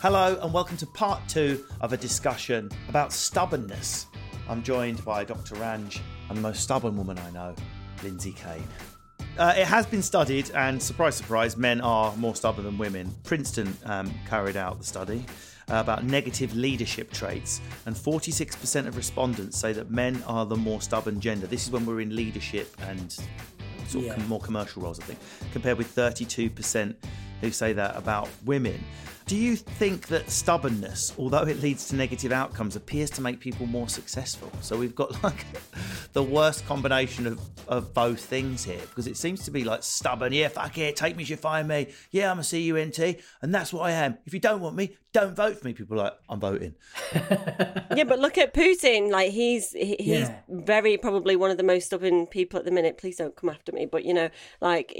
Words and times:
Hello, 0.00 0.38
and 0.42 0.52
welcome 0.52 0.76
to 0.76 0.86
part 0.86 1.20
two 1.28 1.64
of 1.80 1.92
a 1.92 1.96
discussion 1.96 2.70
about 2.88 3.12
stubbornness. 3.12 4.06
I'm 4.48 4.62
joined 4.62 5.04
by 5.04 5.24
Dr. 5.24 5.56
Ranj 5.56 6.00
and 6.28 6.38
the 6.38 6.42
most 6.42 6.62
stubborn 6.62 6.96
woman 6.96 7.18
I 7.18 7.30
know, 7.30 7.54
Lindsay 8.02 8.32
Kane. 8.32 8.62
Uh, 9.36 9.54
it 9.56 9.66
has 9.66 9.86
been 9.86 10.02
studied, 10.02 10.50
and 10.52 10.80
surprise, 10.82 11.16
surprise, 11.16 11.56
men 11.56 11.80
are 11.80 12.14
more 12.16 12.34
stubborn 12.34 12.64
than 12.64 12.78
women. 12.78 13.12
Princeton 13.24 13.76
um, 13.84 14.12
carried 14.28 14.56
out 14.56 14.78
the 14.78 14.84
study 14.86 15.24
uh, 15.70 15.74
about 15.76 16.04
negative 16.04 16.54
leadership 16.54 17.12
traits, 17.12 17.60
and 17.86 17.94
46% 17.94 18.86
of 18.86 18.96
respondents 18.96 19.58
say 19.58 19.72
that 19.72 19.90
men 19.90 20.22
are 20.26 20.46
the 20.46 20.56
more 20.56 20.80
stubborn 20.80 21.20
gender. 21.20 21.46
This 21.46 21.64
is 21.66 21.70
when 21.70 21.84
we're 21.86 22.00
in 22.00 22.14
leadership 22.14 22.74
and 22.82 23.12
sort 23.86 23.94
of 23.94 24.02
Yeah. 24.04 24.14
com- 24.14 24.28
more 24.28 24.40
commercial 24.40 24.82
roles, 24.82 24.98
I 25.00 25.04
think, 25.04 25.18
compared 25.52 25.78
with 25.78 25.88
32% 25.94 26.94
who 27.40 27.50
say 27.52 27.72
that 27.74 27.96
about 27.96 28.28
women. 28.44 28.82
Do 29.28 29.36
you 29.36 29.56
think 29.56 30.08
that 30.08 30.30
stubbornness, 30.30 31.12
although 31.18 31.42
it 31.42 31.60
leads 31.60 31.88
to 31.88 31.96
negative 31.96 32.32
outcomes, 32.32 32.76
appears 32.76 33.10
to 33.10 33.20
make 33.20 33.40
people 33.40 33.66
more 33.66 33.86
successful? 33.86 34.50
So 34.62 34.78
we've 34.78 34.94
got 34.94 35.22
like 35.22 35.44
the 36.14 36.22
worst 36.22 36.64
combination 36.66 37.26
of, 37.26 37.38
of 37.68 37.92
both 37.92 38.24
things 38.24 38.64
here 38.64 38.80
because 38.80 39.06
it 39.06 39.18
seems 39.18 39.44
to 39.44 39.50
be 39.50 39.64
like 39.64 39.82
stubborn, 39.82 40.32
yeah, 40.32 40.48
fuck 40.48 40.78
it, 40.78 40.96
take 40.96 41.14
me, 41.14 41.24
as 41.24 41.28
you 41.28 41.36
find 41.36 41.68
me, 41.68 41.88
yeah, 42.10 42.30
I'm 42.30 42.38
a 42.38 42.42
CUNT, 42.42 43.20
and 43.42 43.54
that's 43.54 43.70
what 43.70 43.82
I 43.82 43.90
am. 43.90 44.16
If 44.24 44.32
you 44.32 44.40
don't 44.40 44.62
want 44.62 44.76
me, 44.76 44.96
don't 45.20 45.34
vote 45.36 45.58
for 45.58 45.66
me. 45.66 45.72
People 45.72 45.98
are 46.00 46.04
like, 46.04 46.14
I'm 46.28 46.40
voting. 46.40 46.74
yeah, 47.14 48.04
but 48.06 48.18
look 48.18 48.38
at 48.38 48.54
Putin. 48.54 49.10
Like 49.10 49.30
he's 49.32 49.72
he- 49.72 49.96
he's 49.98 50.28
Yeah. 50.28 50.38
very 50.48 50.96
probably 50.96 51.36
one 51.36 51.50
of 51.50 51.56
the 51.56 51.62
most 51.62 51.86
stubborn 51.86 52.26
people 52.26 52.58
at 52.58 52.64
the 52.64 52.70
minute. 52.70 52.98
Please 52.98 53.16
don't 53.16 53.34
come 53.36 53.50
after 53.50 53.72
me. 53.72 53.86
But 53.86 54.04
you 54.04 54.14
know, 54.14 54.28
like, 54.60 54.94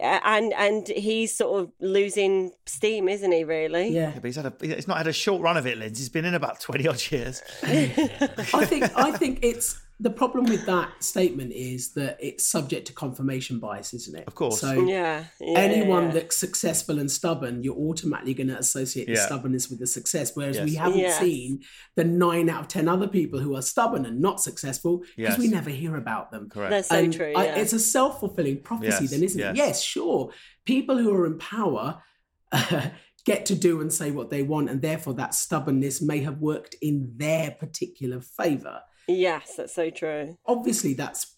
and 0.00 0.52
and 0.54 0.88
he's 0.88 1.34
sort 1.34 1.62
of 1.62 1.70
losing 1.80 2.52
steam, 2.66 3.08
isn't 3.08 3.32
he? 3.32 3.44
Really? 3.44 3.88
Yeah. 3.88 4.00
Yeah, 4.00 4.14
but 4.14 4.24
he's 4.24 4.36
had 4.36 4.46
a, 4.46 4.52
he's 4.60 4.88
not 4.88 4.96
had 4.98 5.06
a 5.06 5.12
short 5.12 5.42
run 5.42 5.56
of 5.56 5.66
it, 5.66 5.78
Lindsay. 5.78 6.00
He's 6.00 6.08
been 6.08 6.24
in 6.24 6.34
about 6.34 6.58
20 6.60 6.88
odd 6.88 7.02
years. 7.10 7.42
I 7.62 8.64
think 8.66 8.90
I 8.96 9.12
think 9.12 9.40
it's 9.42 9.80
the 10.02 10.10
problem 10.10 10.46
with 10.46 10.64
that 10.64 10.88
statement 11.04 11.52
is 11.52 11.92
that 11.92 12.16
it's 12.20 12.46
subject 12.46 12.86
to 12.86 12.92
confirmation 12.94 13.58
bias, 13.58 13.92
isn't 13.92 14.16
it? 14.18 14.24
Of 14.26 14.34
course. 14.34 14.58
So 14.60 14.72
Yeah. 14.86 15.24
yeah, 15.38 15.58
anyone 15.58 16.04
yeah. 16.06 16.10
that's 16.12 16.36
successful 16.38 16.98
and 16.98 17.10
stubborn, 17.10 17.62
you're 17.62 17.76
automatically 17.76 18.32
going 18.32 18.48
to 18.48 18.58
associate 18.58 19.08
the 19.08 19.16
stubbornness 19.16 19.68
with 19.68 19.78
the 19.78 19.86
success. 19.86 20.34
Whereas 20.34 20.58
we 20.60 20.74
haven't 20.74 21.00
Yes. 21.00 21.18
seen 21.20 21.60
the 21.96 22.04
nine 22.04 22.48
out 22.48 22.62
of 22.62 22.68
ten 22.68 22.88
other 22.88 23.08
people 23.08 23.40
who 23.40 23.54
are 23.54 23.62
stubborn 23.62 24.06
and 24.06 24.20
not 24.20 24.40
successful 24.40 24.98
because 25.16 25.36
Yes. 25.36 25.38
we 25.38 25.48
never 25.48 25.68
hear 25.70 25.96
about 25.96 26.30
them. 26.30 26.48
Correct. 26.48 26.70
That's 26.70 26.88
so 26.88 26.96
And 26.96 27.12
true. 27.12 27.32
I- 27.36 27.44
it's 27.60 27.74
a 27.74 27.78
self 27.78 28.20
fulfilling 28.20 28.62
prophecy, 28.62 29.04
Yes, 29.04 29.10
then, 29.10 29.22
isn't 29.22 29.38
yes. 29.38 29.50
it? 29.50 29.56
Yes, 29.58 29.82
sure. 29.82 30.32
People 30.64 30.96
who 30.96 31.12
are 31.12 31.26
in 31.26 31.36
power 31.38 32.02
get 33.26 33.44
to 33.46 33.54
do 33.54 33.80
and 33.80 33.92
say 33.92 34.10
what 34.10 34.30
they 34.30 34.42
want, 34.42 34.70
and 34.70 34.80
therefore 34.80 35.14
that 35.14 35.34
stubbornness 35.34 36.00
may 36.00 36.20
have 36.20 36.38
worked 36.38 36.74
in 36.80 37.12
their 37.16 37.50
particular 37.50 38.20
favor. 38.20 38.80
Yes, 39.10 39.56
that's 39.56 39.74
so 39.74 39.90
true. 39.90 40.38
Obviously, 40.46 40.94
that's 40.94 41.36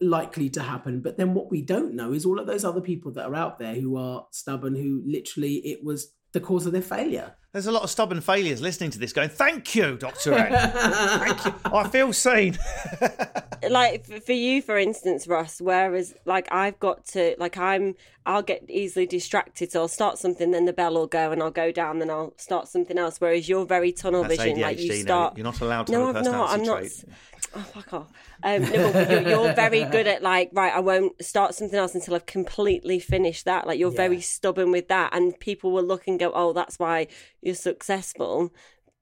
likely 0.00 0.48
to 0.50 0.62
happen. 0.62 1.00
But 1.00 1.16
then 1.16 1.34
what 1.34 1.50
we 1.50 1.62
don't 1.62 1.94
know 1.94 2.12
is 2.12 2.24
all 2.24 2.38
of 2.38 2.46
those 2.46 2.64
other 2.64 2.80
people 2.80 3.12
that 3.12 3.26
are 3.26 3.34
out 3.34 3.58
there 3.58 3.74
who 3.74 3.96
are 3.96 4.26
stubborn, 4.30 4.74
who 4.74 5.02
literally 5.06 5.56
it 5.56 5.84
was 5.84 6.12
the 6.34 6.40
cause 6.40 6.66
of 6.66 6.72
their 6.72 6.82
failure. 6.82 7.32
There's 7.52 7.68
a 7.68 7.72
lot 7.72 7.84
of 7.84 7.90
stubborn 7.90 8.20
failures 8.20 8.60
listening 8.60 8.90
to 8.90 8.98
this 8.98 9.12
going, 9.12 9.28
thank 9.28 9.76
you, 9.76 9.96
Dr. 9.96 10.32
Ranj. 10.32 10.72
thank 11.20 11.44
you. 11.46 11.54
I 11.72 11.88
feel 11.88 12.12
seen. 12.12 12.58
like 13.70 14.04
for 14.24 14.32
you 14.32 14.60
for 14.60 14.76
instance 14.76 15.26
russ 15.26 15.58
whereas 15.58 16.14
like 16.26 16.46
i've 16.52 16.78
got 16.78 17.02
to 17.06 17.34
like 17.38 17.56
i'm 17.56 17.94
i'll 18.26 18.42
get 18.42 18.62
easily 18.68 19.06
distracted 19.06 19.72
so 19.72 19.80
i'll 19.80 19.88
start 19.88 20.18
something 20.18 20.50
then 20.50 20.66
the 20.66 20.72
bell 20.72 20.92
will 20.92 21.06
go 21.06 21.32
and 21.32 21.42
i'll 21.42 21.50
go 21.50 21.72
down 21.72 21.98
then 21.98 22.10
i'll 22.10 22.34
start 22.36 22.68
something 22.68 22.98
else 22.98 23.20
whereas 23.22 23.48
you're 23.48 23.64
very 23.64 23.90
tunnel 23.90 24.22
That's 24.22 24.36
vision 24.36 24.60
like 24.60 24.78
you 24.78 24.90
ADHD 24.90 24.96
now. 24.98 25.02
start 25.02 25.36
You're 25.38 25.44
not 25.44 25.60
allowed 25.62 25.86
to 25.86 25.92
no 25.92 26.06
have 26.08 26.16
a 26.16 26.18
i'm 26.18 26.24
not 26.26 26.50
i'm 26.50 26.62
not 26.62 26.82
personality 26.82 26.88
trait. 27.06 27.14
Oh 27.56 27.60
fuck 27.60 27.92
off 27.92 28.12
um 28.42 28.62
no, 28.62 29.06
you're, 29.08 29.28
you're 29.28 29.52
very 29.54 29.84
good 29.90 30.06
at 30.06 30.22
like 30.22 30.50
right 30.52 30.72
i 30.74 30.80
won't 30.80 31.22
start 31.24 31.54
something 31.54 31.78
else 31.78 31.94
until 31.94 32.14
i've 32.14 32.26
completely 32.26 32.98
finished 32.98 33.44
that 33.44 33.66
like 33.66 33.78
you're 33.78 33.90
very 33.90 34.20
stubborn 34.20 34.70
with 34.70 34.88
that 34.88 35.14
and 35.14 35.38
people 35.40 35.72
will 35.72 35.84
look 35.84 36.06
and 36.06 36.18
go 36.18 36.32
oh 36.34 36.52
that's 36.52 36.78
why 36.78 37.06
you're 37.40 37.54
successful 37.54 38.52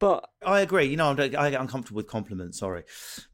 but 0.03 0.29
I 0.45 0.63
agree. 0.63 0.87
You 0.87 0.97
know, 0.97 1.11
I'm, 1.11 1.21
I 1.21 1.29
get 1.51 1.61
uncomfortable 1.61 1.99
with 1.99 2.09
compliments. 2.09 2.59
Sorry, 2.59 2.83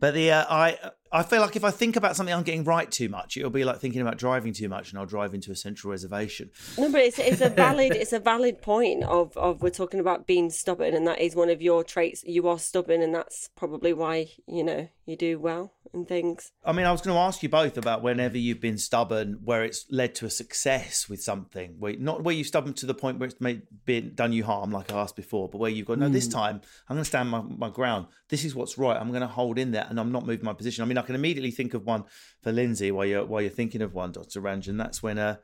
but 0.00 0.12
the 0.12 0.32
uh, 0.32 0.44
I 0.50 0.76
I 1.10 1.22
feel 1.22 1.40
like 1.40 1.56
if 1.56 1.64
I 1.64 1.70
think 1.70 1.96
about 1.96 2.14
something 2.14 2.34
I'm 2.34 2.42
getting 2.42 2.62
right 2.62 2.90
too 2.90 3.08
much, 3.08 3.38
it'll 3.38 3.48
be 3.48 3.64
like 3.64 3.78
thinking 3.78 4.02
about 4.02 4.18
driving 4.18 4.52
too 4.52 4.68
much, 4.68 4.90
and 4.90 4.98
I'll 4.98 5.06
drive 5.06 5.32
into 5.32 5.50
a 5.50 5.56
central 5.56 5.90
reservation. 5.90 6.50
No, 6.76 6.92
but 6.92 7.00
it's 7.00 7.18
it's 7.18 7.40
a 7.40 7.48
valid 7.48 7.92
it's 7.96 8.12
a 8.12 8.20
valid 8.20 8.60
point 8.60 9.02
of 9.04 9.34
of 9.38 9.62
we're 9.62 9.70
talking 9.70 9.98
about 9.98 10.26
being 10.26 10.50
stubborn, 10.50 10.92
and 10.92 11.06
that 11.06 11.22
is 11.22 11.34
one 11.34 11.48
of 11.48 11.62
your 11.62 11.82
traits. 11.82 12.22
You 12.24 12.46
are 12.48 12.58
stubborn, 12.58 13.00
and 13.00 13.14
that's 13.14 13.48
probably 13.56 13.94
why 13.94 14.26
you 14.46 14.62
know 14.62 14.90
you 15.08 15.16
do 15.16 15.38
well 15.38 15.72
and 15.94 16.06
things. 16.06 16.52
I 16.64 16.72
mean, 16.72 16.84
I 16.84 16.92
was 16.92 17.00
going 17.00 17.14
to 17.14 17.20
ask 17.20 17.42
you 17.42 17.48
both 17.48 17.78
about 17.78 18.02
whenever 18.02 18.36
you've 18.36 18.60
been 18.60 18.76
stubborn, 18.76 19.38
where 19.42 19.64
it's 19.64 19.86
led 19.90 20.14
to 20.16 20.26
a 20.26 20.30
success 20.30 21.08
with 21.08 21.22
something, 21.22 21.76
where 21.78 21.94
not 21.96 22.22
where 22.22 22.34
you've 22.34 22.46
stubborn 22.46 22.74
to 22.74 22.86
the 22.86 22.94
point 22.94 23.18
where 23.18 23.28
it's 23.28 23.40
made 23.40 23.62
been 23.86 24.14
done 24.14 24.32
you 24.32 24.44
harm, 24.44 24.70
like 24.70 24.92
I 24.92 25.00
asked 25.00 25.16
before, 25.16 25.48
but 25.48 25.58
where 25.58 25.70
you've 25.70 25.86
gone, 25.86 26.00
no, 26.00 26.10
this 26.10 26.28
time 26.28 26.60
I'm 26.88 26.96
going 26.96 27.04
to 27.04 27.08
stand 27.08 27.30
my, 27.30 27.40
my 27.40 27.70
ground. 27.70 28.06
This 28.28 28.44
is 28.44 28.54
what's 28.54 28.76
right. 28.76 29.00
I'm 29.00 29.08
going 29.08 29.22
to 29.22 29.26
hold 29.26 29.58
in 29.58 29.70
there, 29.70 29.86
and 29.88 29.98
I'm 29.98 30.12
not 30.12 30.26
moving 30.26 30.44
my 30.44 30.52
position. 30.52 30.82
I 30.82 30.86
mean, 30.86 30.98
I 30.98 31.02
can 31.02 31.14
immediately 31.14 31.52
think 31.52 31.72
of 31.72 31.86
one 31.86 32.04
for 32.42 32.52
Lindsay 32.52 32.90
while 32.90 33.06
you're 33.06 33.24
while 33.24 33.40
you're 33.40 33.50
thinking 33.50 33.80
of 33.82 33.94
one, 33.94 34.12
Doctor 34.12 34.42
Ranjan. 34.42 34.76
That's 34.76 35.02
when 35.02 35.18
uh, 35.18 35.36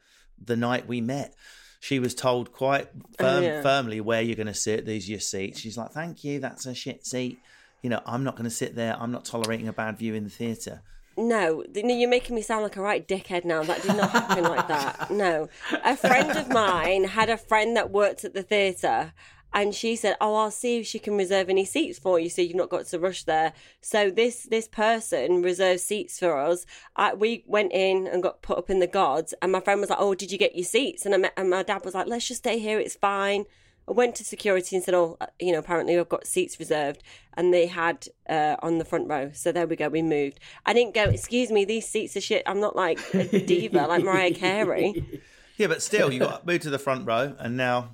the 0.43 0.57
night 0.57 0.87
we 0.87 1.01
met. 1.01 1.35
She 1.81 1.99
was 1.99 2.15
told 2.15 2.51
quite 2.51 2.89
firm, 3.19 3.45
yeah. 3.45 3.61
firmly 3.61 4.01
where 4.01 4.23
you're 4.23 4.37
going 4.37 4.47
to 4.47 4.55
sit. 4.55 4.87
These 4.87 5.07
are 5.07 5.13
your 5.13 5.21
seats. 5.21 5.61
She's 5.61 5.77
like, 5.77 5.91
"Thank 5.91 6.25
you. 6.25 6.41
That's 6.41 6.65
a 6.65 6.75
shit 6.75 7.07
seat." 7.07 7.39
You 7.84 7.91
know, 7.91 8.00
I'm 8.06 8.25
not 8.25 8.34
going 8.34 8.45
to 8.45 8.50
sit 8.50 8.75
there. 8.75 8.97
I'm 8.99 9.12
not 9.12 9.27
tolerating 9.27 9.69
a 9.69 9.72
bad 9.75 9.99
view 9.99 10.15
in 10.15 10.25
the 10.25 10.31
theatre. 10.31 10.81
No, 11.19 11.62
you're 11.75 12.09
making 12.09 12.35
me 12.35 12.41
sound 12.41 12.62
like 12.62 12.76
a 12.76 12.81
right 12.81 13.06
dickhead 13.06 13.44
now. 13.44 13.62
That 13.62 13.82
did 13.82 13.94
not 13.94 14.09
happen 14.09 14.43
like 14.43 14.69
that. 14.69 15.11
No, 15.11 15.50
a 15.85 15.94
friend 15.94 16.31
of 16.31 16.49
mine 16.49 17.05
had 17.05 17.29
a 17.29 17.37
friend 17.37 17.76
that 17.76 17.91
worked 17.91 18.25
at 18.25 18.32
the 18.32 18.43
theatre. 18.43 19.12
And 19.53 19.75
she 19.75 19.97
said, 19.97 20.17
"Oh, 20.19 20.35
I'll 20.35 20.50
see 20.50 20.79
if 20.79 20.87
she 20.87 20.99
can 20.99 21.19
reserve 21.19 21.50
any 21.50 21.67
seats 21.67 21.99
for 21.99 22.19
you, 22.19 22.31
so 22.31 22.41
you've 22.41 22.56
not 22.56 22.70
got 22.70 22.87
to 22.87 22.99
rush 22.99 23.25
there." 23.25 23.53
So 23.82 24.11
this 24.11 24.44
this 24.44 24.67
person 24.67 25.43
reserved 25.43 25.81
seats 25.81 26.19
for 26.19 26.38
us. 26.38 26.64
I, 26.97 27.12
we 27.12 27.44
went 27.47 27.73
in 27.73 28.06
and 28.06 28.23
got 28.23 28.41
put 28.41 28.56
up 28.56 28.70
in 28.70 28.79
the 28.79 28.87
gods, 28.87 29.35
and 29.43 29.53
my 29.53 29.61
friend 29.61 29.81
was 29.81 29.91
like, 29.91 30.00
"Oh, 30.00 30.14
did 30.14 30.32
you 30.32 30.38
get 30.38 30.56
your 30.56 30.64
seats?" 30.64 31.05
And, 31.05 31.14
I 31.14 31.19
met, 31.19 31.35
and 31.37 31.50
my 31.50 31.62
dad 31.62 31.85
was 31.85 31.94
like, 31.94 32.06
"Let's 32.06 32.26
just 32.26 32.41
stay 32.41 32.59
here. 32.59 32.81
It's 32.81 32.97
fine." 32.97 33.44
I 33.89 33.93
went 33.93 34.15
to 34.17 34.25
security 34.25 34.77
and 34.77 34.85
said, 34.85 34.95
"Oh, 34.95 35.17
uh, 35.21 35.27
you 35.39 35.53
know, 35.53 35.59
apparently 35.59 35.99
I've 35.99 36.09
got 36.09 36.27
seats 36.27 36.59
reserved," 36.59 37.03
and 37.35 37.53
they 37.53 37.67
had 37.67 38.09
uh, 38.29 38.57
on 38.63 38.79
the 38.79 38.85
front 38.85 39.09
row. 39.09 39.31
So 39.33 39.53
there 39.53 39.67
we 39.67 39.77
go. 39.77 39.89
We 39.89 40.03
moved. 40.03 40.41
I 40.65 40.73
didn't 40.73 40.95
go. 40.95 41.05
Excuse 41.05 41.51
me, 41.51 41.65
these 41.65 41.87
seats 41.87 42.17
are 42.17 42.21
shit. 42.21 42.43
I'm 42.47 42.61
not 42.61 42.77
like 42.77 42.99
a 43.15 43.41
diva 43.41 43.87
like 43.87 44.03
Mariah 44.05 44.35
Carey. 44.35 45.23
Yeah, 45.57 45.69
but 45.69 45.83
still, 45.83 46.13
you 46.13 46.19
got 46.19 46.45
moved 46.45 46.63
to 46.63 46.71
the 46.71 46.81
front 46.81 47.07
row, 47.07 47.37
and 47.39 47.57
now 47.57 47.91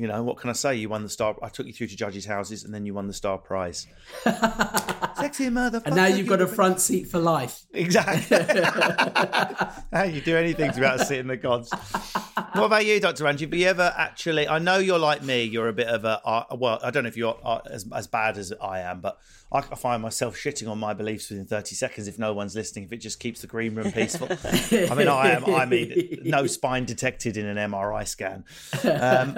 You 0.00 0.06
know, 0.06 0.22
what 0.22 0.38
can 0.38 0.48
I 0.48 0.54
say? 0.54 0.76
You 0.76 0.88
won 0.88 1.02
the 1.02 1.10
star. 1.10 1.36
I 1.42 1.50
took 1.50 1.66
you 1.66 1.74
through 1.74 1.88
to 1.88 1.96
judges' 1.96 2.24
houses, 2.24 2.64
and 2.64 2.72
then 2.72 2.86
you 2.86 2.94
won 2.94 3.06
the 3.06 3.12
star 3.12 3.36
prize. 3.36 3.86
Sexy 4.24 5.50
motherfucker. 5.50 5.82
And 5.84 5.94
now 5.94 6.06
you've 6.06 6.26
got 6.26 6.40
a 6.40 6.46
front 6.46 6.80
seat 6.80 7.04
for 7.04 7.18
life. 7.18 7.66
Exactly. 7.74 8.38
How 9.92 10.04
you 10.04 10.22
do 10.22 10.38
anything's 10.38 10.78
about 10.78 11.00
sitting 11.00 11.26
the 11.26 11.36
gods. 11.36 11.70
What 12.54 12.64
about 12.64 12.86
you, 12.86 12.98
Dr. 12.98 13.26
Angie? 13.26 13.44
Have 13.44 13.52
you 13.52 13.66
ever 13.66 13.92
actually? 13.94 14.48
I 14.48 14.58
know 14.58 14.78
you're 14.78 14.98
like 14.98 15.22
me. 15.22 15.44
You're 15.44 15.68
a 15.68 15.74
bit 15.74 15.88
of 15.88 16.06
a 16.06 16.26
uh, 16.26 16.56
well. 16.56 16.78
I 16.82 16.90
don't 16.90 17.02
know 17.02 17.08
if 17.08 17.18
you're 17.18 17.38
uh, 17.44 17.60
as 17.70 17.84
as 17.94 18.06
bad 18.06 18.38
as 18.38 18.54
I 18.58 18.80
am, 18.80 19.02
but 19.02 19.18
I, 19.52 19.60
find 19.62 20.02
myself 20.02 20.36
shitting 20.36 20.70
on 20.70 20.78
my 20.78 20.94
beliefs 20.94 21.28
within 21.28 21.44
30 21.44 21.74
seconds 21.74 22.06
if 22.06 22.18
no 22.18 22.32
one's 22.32 22.54
listening. 22.54 22.84
If 22.84 22.92
it 22.92 22.98
just 22.98 23.18
keeps 23.18 23.40
the 23.40 23.46
green 23.46 23.74
room 23.74 23.90
peaceful. 23.92 24.28
I 24.30 24.94
mean, 24.94 25.08
I 25.08 25.32
am. 25.32 25.44
I 25.46 25.64
mean, 25.64 26.20
no 26.24 26.46
spine 26.46 26.84
detected 26.84 27.36
in 27.36 27.46
an 27.46 27.56
MRI 27.70 28.06
scan. 28.06 28.44
Um, 28.84 29.34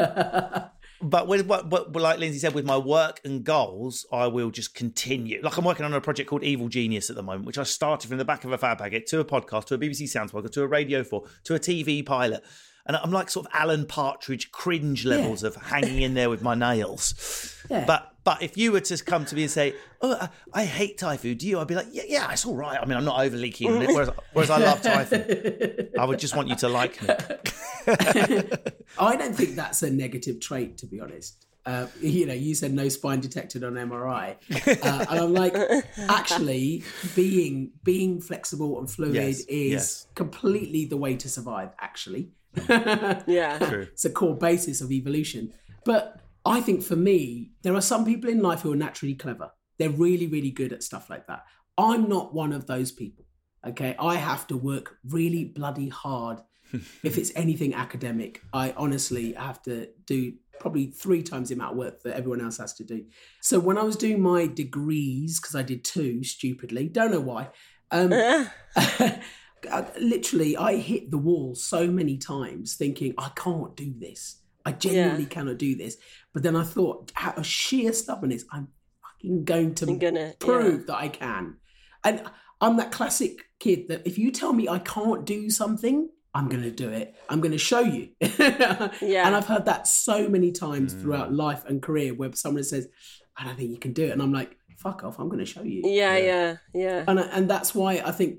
but 1.03 1.27
with 1.27 1.47
what, 1.47 1.69
what, 1.69 1.93
like 1.93 2.19
Lindsay 2.19 2.39
said, 2.39 2.55
with 2.55 2.65
my 2.65 2.77
work 2.77 3.21
and 3.25 3.43
goals, 3.43 4.07
I 4.13 4.27
will 4.27 4.51
just 4.51 4.75
continue. 4.75 5.41
Like 5.43 5.57
I'm 5.57 5.65
working 5.65 5.85
on 5.85 5.93
a 5.95 6.01
project 6.01 6.29
called 6.29 6.45
Evil 6.45 6.69
Genius 6.69 7.11
at 7.11 7.17
the 7.17 7.23
moment, 7.23 7.47
which 7.47 7.59
I 7.59 7.65
started 7.65 8.09
from 8.09 8.19
the 8.19 8.25
back 8.25 8.45
of 8.45 8.53
a 8.53 8.59
fab 8.59 8.79
packet 8.79 9.07
to 9.09 9.21
a 9.21 9.25
podcast, 9.25 9.67
to 9.67 9.75
a 9.75 9.79
BBC 9.79 10.09
Sounds 10.09 10.31
podcast, 10.31 10.53
to 10.53 10.63
a 10.63 10.67
Radio 10.67 11.03
4, 11.03 11.25
to 11.45 11.55
a 11.55 11.59
TV 11.59 12.05
pilot. 12.05 12.45
And 12.85 12.97
I'm 12.97 13.13
like 13.13 13.31
sort 13.31 13.47
of 13.47 13.53
Alan 13.55 13.87
Partridge 13.87 14.51
cringe 14.51 15.05
levels 15.05 15.43
of 15.43 15.55
hanging 15.55 16.03
in 16.03 16.15
there 16.15 16.29
with 16.29 16.43
my 16.43 16.55
nails. 16.55 17.57
Yeah. 17.71 17.85
But 17.87 18.12
but 18.25 18.43
if 18.43 18.57
you 18.57 18.73
were 18.73 18.81
to 18.81 19.05
come 19.05 19.25
to 19.27 19.35
me 19.35 19.43
and 19.43 19.51
say, 19.51 19.75
"Oh, 20.01 20.17
I, 20.21 20.29
I 20.53 20.65
hate 20.65 20.99
Thai 20.99 21.17
food," 21.17 21.39
do 21.39 21.49
you? 21.49 21.59
I'd 21.59 21.67
be 21.67 21.75
like, 21.75 21.89
"Yeah, 21.91 22.05
yeah, 22.07 22.31
it's 22.33 22.47
all 22.47 22.55
right." 22.57 22.79
I 22.81 22.85
mean, 22.85 22.97
I'm 22.97 23.05
not 23.05 23.21
overly 23.21 23.51
keen 23.51 23.73
on 23.73 23.83
it. 23.83 23.89
Whereas, 23.89 24.11
whereas 24.33 24.51
I 24.51 24.59
love 24.59 24.81
Thai 24.83 25.05
food. 25.05 25.91
I 25.99 26.05
would 26.05 26.19
just 26.19 26.37
want 26.37 26.49
you 26.49 26.57
to 26.57 26.69
like 26.69 27.01
me. 27.03 27.09
I 28.99 29.17
don't 29.17 29.35
think 29.35 29.57
that's 29.57 29.83
a 29.83 29.91
negative 29.91 30.41
trait, 30.41 30.79
to 30.79 30.87
be 30.87 31.01
honest. 31.01 31.47
Uh, 31.65 31.87
you 32.01 32.27
know, 32.27 32.33
you 32.35 32.55
said 32.57 32.73
no 32.73 32.89
spine 32.89 33.21
detected 33.21 33.63
on 33.63 33.75
MRI, 33.75 34.35
uh, 34.85 35.07
and 35.09 35.19
I'm 35.21 35.33
like, 35.33 35.55
actually, 36.09 36.83
being 37.15 37.71
being 37.85 38.21
flexible 38.21 38.81
and 38.81 38.91
fluid 38.91 39.15
Yes, 39.15 39.41
is 39.47 39.71
yes. 39.73 40.07
completely 40.17 40.87
the 40.87 40.97
way 40.97 41.15
to 41.17 41.29
survive. 41.29 41.71
Actually, 41.81 42.31
Yeah. 42.69 43.59
True. 43.59 43.83
it's 43.93 44.05
a 44.05 44.11
core 44.11 44.37
basis 44.37 44.81
of 44.81 44.91
evolution. 44.91 45.53
But 45.85 46.21
I 46.45 46.61
think 46.61 46.83
for 46.83 46.97
me, 46.97 47.53
there 47.63 47.75
are 47.75 47.81
some 47.81 48.05
people 48.05 48.29
in 48.29 48.41
life 48.41 48.63
who 48.63 48.73
are 48.73 48.77
naturally 48.77 49.15
clever. 49.15 49.51
They're 49.79 49.91
really, 49.91 50.27
really 50.27 50.51
good 50.51 50.73
at 50.73 50.83
stuff 50.83 51.09
like 51.09 51.27
that. 51.27 51.45
I'm 51.79 52.09
not 52.09 52.35
one 52.35 52.53
of 52.53 52.67
those 52.67 52.93
people. 52.93 53.25
Okay. 53.67 53.95
I 53.99 54.17
have 54.17 54.47
to 54.49 54.57
work 54.57 54.97
really 55.09 55.45
bloody 55.45 55.89
hard. 55.89 56.41
if 56.73 57.19
it's 57.19 57.33
anything 57.37 57.75
academic, 57.75 58.43
I 58.53 58.73
honestly 58.77 59.35
have 59.35 59.63
to 59.63 59.89
do 60.07 60.35
probably 60.59 60.87
three 60.87 61.23
times 61.23 61.49
the 61.49 61.55
amount 61.55 61.73
of 61.73 61.79
work 61.79 62.03
that 62.03 62.17
everyone 62.17 62.41
else 62.41 62.59
has 62.59 62.73
to 62.75 62.85
do. 62.85 63.05
So 63.41 63.59
when 63.59 63.79
I 63.79 63.83
was 63.83 63.97
doing 63.97 64.21
my 64.21 64.47
degrees, 64.47 65.41
because 65.41 65.55
I 65.55 65.63
did 65.63 65.85
two 65.85 66.25
stupidly, 66.25 66.89
don't 66.89 67.11
know 67.11 67.21
why. 67.21 67.51
Um, 67.91 68.13
literally 70.01 70.57
i 70.57 70.77
hit 70.77 71.11
the 71.11 71.19
wall 71.19 71.55
so 71.55 71.87
many 71.87 72.17
times 72.17 72.75
thinking 72.75 73.15
i 73.19 73.31
can't 73.37 73.77
do 73.77 73.95
this 73.99 74.42
i 74.65 74.73
genuinely 74.73 75.23
Yeah. 75.25 75.29
cannot 75.29 75.59
do 75.59 75.75
this 75.77 75.97
but 76.33 76.43
then 76.43 76.57
i 76.57 76.63
thought 76.65 77.13
out 77.17 77.39
of 77.39 77.47
sheer 77.47 77.93
stubbornness 77.93 78.45
i'm 78.53 78.69
fucking 79.03 79.45
going 79.45 79.75
to 79.77 79.87
gonna- 79.97 80.35
prove 80.39 80.81
yeah. 80.81 80.87
that 80.89 80.97
i 80.97 81.09
can 81.09 81.57
and 82.05 82.23
i'm 82.61 82.77
that 82.77 82.93
classic 82.93 83.39
kid 83.59 83.89
that 83.89 84.07
if 84.07 84.19
you 84.19 84.31
tell 84.31 84.53
me 84.53 84.69
i 84.69 84.79
can't 84.79 85.25
do 85.25 85.51
something 85.51 86.09
i'm 86.35 86.49
going 86.49 86.63
to 86.63 86.71
do 86.71 86.89
it 86.89 87.15
i'm 87.29 87.41
going 87.41 87.53
to 87.53 87.59
show 87.59 87.81
you 87.81 88.09
Yeah. 88.21 89.27
and 89.27 89.37
i've 89.37 89.47
heard 89.47 89.67
that 89.67 89.87
so 89.87 90.29
many 90.29 90.53
times 90.53 90.95
Mm. 90.95 91.01
throughout 91.03 91.33
life 91.33 91.65
and 91.67 91.83
career 91.83 92.15
where 92.15 92.33
someone 92.35 92.65
says 92.65 92.89
i 93.37 93.45
don't 93.45 93.57
think 93.57 93.71
you 93.71 93.79
can 93.79 93.93
do 93.93 94.05
it 94.05 94.11
and 94.11 94.23
i'm 94.23 94.33
like 94.33 94.57
fuck 94.79 95.05
off 95.05 95.19
i'm 95.21 95.29
going 95.29 95.39
to 95.39 95.47
show 95.47 95.63
you 95.63 95.83
Yeah, 95.85 96.17
yeah, 96.17 96.57
yeah. 96.75 97.05
and 97.07 97.19
and 97.21 97.49
that's 97.49 97.73
why 97.75 98.03
I 98.05 98.11
think 98.11 98.39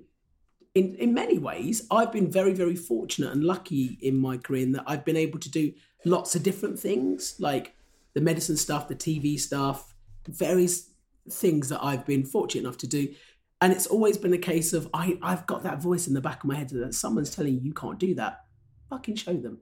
in 0.75 0.95
in 0.95 1.13
many 1.13 1.37
ways 1.37 1.85
I've 1.91 2.11
been 2.11 2.31
very 2.31 2.53
very 2.53 2.75
fortunate 2.75 3.31
and 3.31 3.43
lucky 3.43 3.97
in 4.01 4.17
my 4.17 4.37
career 4.37 4.63
in 4.63 4.71
that 4.73 4.83
I've 4.87 5.05
been 5.05 5.17
able 5.17 5.39
to 5.39 5.49
do 5.49 5.73
lots 6.05 6.35
of 6.35 6.43
different 6.43 6.79
things 6.79 7.35
like 7.39 7.75
the 8.13 8.21
medicine 8.21 8.57
stuff, 8.57 8.87
the 8.87 8.95
TV 8.95 9.39
stuff, 9.39 9.93
various 10.27 10.89
things 11.29 11.69
that 11.69 11.83
I've 11.83 12.05
been 12.05 12.23
fortunate 12.25 12.61
enough 12.61 12.77
to 12.77 12.87
do. 12.87 13.13
And 13.61 13.71
it's 13.71 13.87
always 13.87 14.17
been 14.17 14.33
a 14.33 14.37
case 14.37 14.73
of 14.73 14.89
I 14.93 15.17
I've 15.21 15.47
got 15.47 15.63
that 15.63 15.81
voice 15.81 16.07
in 16.07 16.13
the 16.13 16.21
back 16.21 16.43
of 16.43 16.47
my 16.49 16.55
head 16.55 16.69
that 16.69 16.93
someone's 16.93 17.33
telling 17.33 17.53
you 17.55 17.61
you 17.61 17.73
can't 17.73 17.99
do 17.99 18.13
that. 18.15 18.45
Fucking 18.89 19.15
show 19.15 19.33
them. 19.33 19.59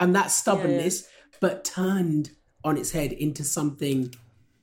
And 0.00 0.16
that 0.16 0.30
stubbornness, 0.30 1.08
but 1.40 1.64
turned 1.64 2.30
on 2.64 2.76
its 2.76 2.90
head 2.90 3.12
into 3.12 3.44
something 3.44 4.14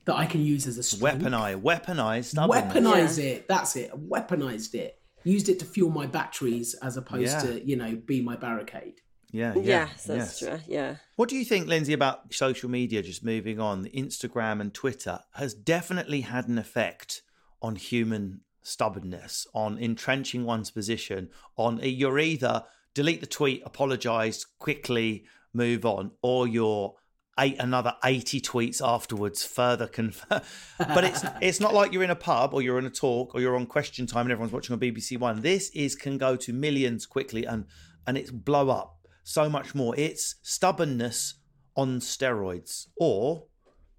that 0.06 0.16
I 0.16 0.26
can 0.26 0.44
use 0.44 0.66
as 0.66 0.76
a 0.76 0.82
strength 0.82 1.22
Weaponize, 1.22 1.60
weaponize 1.60 2.24
stubbornness. 2.24 2.74
weaponize 2.74 3.18
Yeah. 3.18 3.30
it 3.30 3.48
that's 3.48 3.76
it 3.76 3.92
weaponized 4.08 4.74
it 4.74 4.99
used 5.24 5.48
it 5.48 5.58
to 5.58 5.64
fuel 5.64 5.90
my 5.90 6.06
batteries 6.06 6.74
as 6.82 6.96
opposed 6.96 7.32
Yeah. 7.32 7.40
to 7.42 7.64
you 7.66 7.76
know 7.76 7.96
be 7.96 8.20
my 8.22 8.36
barricade 8.36 9.00
Yeah, 9.32 9.54
yeah, 9.54 9.62
yes, 9.62 10.04
that's 10.04 10.42
yes. 10.42 10.48
true. 10.50 10.60
Yeah. 10.66 10.96
What 11.16 11.28
do 11.28 11.36
you 11.36 11.44
think, 11.44 11.68
Lindsay, 11.68 11.92
about 11.92 12.34
social 12.34 12.68
media? 12.68 13.00
Just 13.02 13.24
moving 13.24 13.60
on, 13.60 13.84
Instagram 13.86 14.60
and 14.60 14.74
Twitter 14.74 15.20
has 15.34 15.54
definitely 15.54 16.22
had 16.22 16.48
an 16.48 16.58
effect 16.58 17.22
on 17.62 17.76
human 17.76 18.40
stubbornness, 18.62 19.46
on 19.54 19.78
entrenching 19.78 20.44
one's 20.44 20.70
position. 20.70 21.28
On 21.56 21.78
you're 21.82 22.18
either 22.18 22.64
delete 22.94 23.20
the 23.20 23.26
tweet, 23.26 23.62
apologize 23.64 24.44
quickly, 24.58 25.24
move 25.54 25.84
on, 25.84 26.10
or 26.22 26.48
you're 26.48 26.94
eight 27.40 27.56
another 27.58 27.94
80 28.04 28.40
tweets 28.40 28.80
afterwards 28.86 29.44
further 29.44 29.86
confirm 29.86 30.40
but 30.78 31.04
it's 31.04 31.24
it's 31.40 31.60
not 31.60 31.74
like 31.74 31.92
you're 31.92 32.04
in 32.04 32.10
a 32.10 32.16
pub 32.16 32.54
or 32.54 32.62
you're 32.62 32.78
in 32.78 32.86
a 32.86 32.90
talk 32.90 33.34
or 33.34 33.40
you're 33.40 33.56
on 33.56 33.66
question 33.66 34.06
time 34.06 34.26
and 34.26 34.32
everyone's 34.32 34.52
watching 34.52 34.74
on 34.74 34.80
bbc 34.80 35.18
one 35.18 35.40
this 35.40 35.70
is 35.70 35.94
can 35.96 36.18
go 36.18 36.36
to 36.36 36.52
millions 36.52 37.06
quickly 37.06 37.44
and 37.44 37.64
and 38.06 38.16
it's 38.16 38.30
blow 38.30 38.68
up 38.70 38.98
so 39.24 39.48
much 39.48 39.74
more 39.74 39.94
it's 39.96 40.36
stubbornness 40.42 41.34
on 41.76 42.00
steroids 42.00 42.86
or 42.96 43.44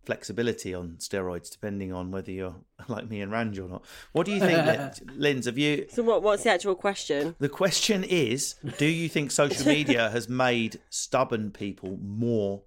flexibility 0.05 0.73
on 0.73 0.95
steroids 0.97 1.51
depending 1.51 1.93
on 1.93 2.11
whether 2.11 2.31
you're 2.31 2.55
like 2.87 3.09
me 3.09 3.21
and 3.21 3.31
ranj 3.31 3.57
or 3.57 3.69
not 3.69 3.85
what 4.13 4.25
do 4.25 4.31
you 4.31 4.39
think 4.39 4.65
Lin- 4.65 4.91
linz 5.19 5.45
have 5.45 5.57
you 5.57 5.85
So 5.91 6.03
what? 6.03 6.23
What's 6.23 6.43
the 6.43 6.49
actual 6.49 6.75
question? 6.75 7.35
the 7.39 7.49
question 7.49 8.03
is 8.03 8.55
do 8.77 8.85
you 8.87 9.07
think 9.07 9.31
social 9.31 9.65
media 9.67 10.09
has 10.09 10.27
made 10.27 10.79
stubborn 10.89 11.51
people 11.51 11.99
more 12.01 12.63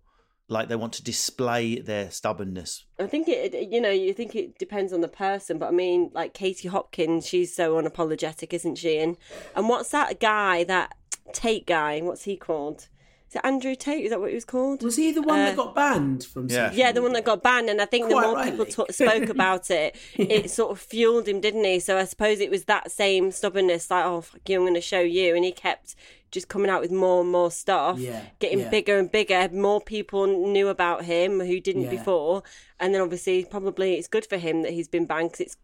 like 0.55 0.69
they 0.69 0.77
want 0.77 0.93
to 0.95 1.03
display 1.05 1.79
their 1.81 2.11
stubbornness 2.11 2.85
I 2.99 3.07
think 3.07 3.29
it. 3.29 3.53
it- 3.55 3.71
You 3.73 3.81
know, 3.81 3.91
you 3.91 4.13
think 4.15 4.35
it 4.35 4.57
depends 4.59 4.93
on 4.93 5.01
the 5.03 5.09
person, 5.27 5.59
but 5.59 5.69
I 5.69 5.73
mean, 5.73 6.11
like 6.15 6.33
Katie 6.33 6.69
Hopkins, 6.69 7.27
she's 7.27 7.55
so 7.55 7.65
unapologetic, 7.81 8.53
isn't 8.59 8.77
she? 8.77 8.99
And 8.99 9.17
and 9.57 9.69
what's 9.69 9.91
that 9.91 10.21
guy? 10.21 10.65
That 10.65 10.89
Tate 11.33 11.67
guy? 11.67 12.01
What's 12.01 12.25
he 12.25 12.37
called? 12.37 12.89
Is 13.29 13.37
it 13.37 13.41
Andrew 13.45 13.75
Tate? 13.75 14.05
Is 14.05 14.11
that 14.11 14.21
what 14.21 14.29
he 14.29 14.35
was 14.37 14.45
called? 14.45 14.83
was 14.83 14.97
he 14.97 15.11
the 15.11 15.23
one 15.23 15.41
Uh, 15.41 15.45
that 15.47 15.57
got 15.57 15.75
banned 15.75 16.23
from 16.25 16.47
Yeah. 16.49 16.71
Yeah, 16.73 16.93
the 16.93 17.03
one 17.03 17.15
that 17.15 17.25
got 17.25 17.43
banned, 17.43 17.69
and 17.69 17.81
I 17.81 17.87
think 17.87 18.09
the 18.09 18.15
more 18.15 18.35
rightly. 18.35 18.51
people 18.65 18.67
t- 18.87 18.93
spoke 18.93 19.29
about 19.37 19.71
it, 19.73 19.97
it 20.15 20.51
sort 20.51 20.71
of 20.71 20.79
fueled 20.79 21.27
him, 21.27 21.41
didn't 21.41 21.65
he? 21.65 21.81
So 21.81 21.97
I 21.99 22.05
suppose 22.05 22.39
it 22.39 22.51
was 22.51 22.67
that 22.67 22.93
same 22.93 23.33
stubbornness, 23.33 23.91
like, 23.91 24.05
oh 24.05 24.21
fuck 24.21 24.49
you, 24.49 24.57
I'm 24.59 24.63
going 24.63 24.75
to 24.75 24.81
show 24.81 25.01
you, 25.01 25.35
and 25.35 25.45
he 25.45 25.51
kept 25.53 25.97
just 26.35 26.49
coming 26.49 26.71
out 26.71 26.83
with 26.83 26.91
more 26.91 27.23
and 27.23 27.31
more 27.31 27.51
stuff, 27.51 27.99
Yeah, 27.99 28.21
getting 28.41 28.59
yeah. 28.61 28.69
bigger 28.71 28.99
and 28.99 29.11
bigger. 29.11 29.49
More 29.53 29.81
people 29.81 30.27
knew 30.27 30.69
about 30.69 31.05
him 31.05 31.41
who 31.41 31.61
didn't 31.61 31.83
Yeah. 31.85 31.91
before, 31.91 32.43
and 32.79 32.93
then 32.95 33.01
obviously 33.01 33.45
probably 33.45 33.95
it's 33.95 34.09
good 34.09 34.27
for 34.27 34.37
him 34.37 34.63
that 34.63 34.73
he's 34.73 34.89
been 34.89 35.07
banned 35.07 35.31
because 35.31 35.41
it's 35.47 35.57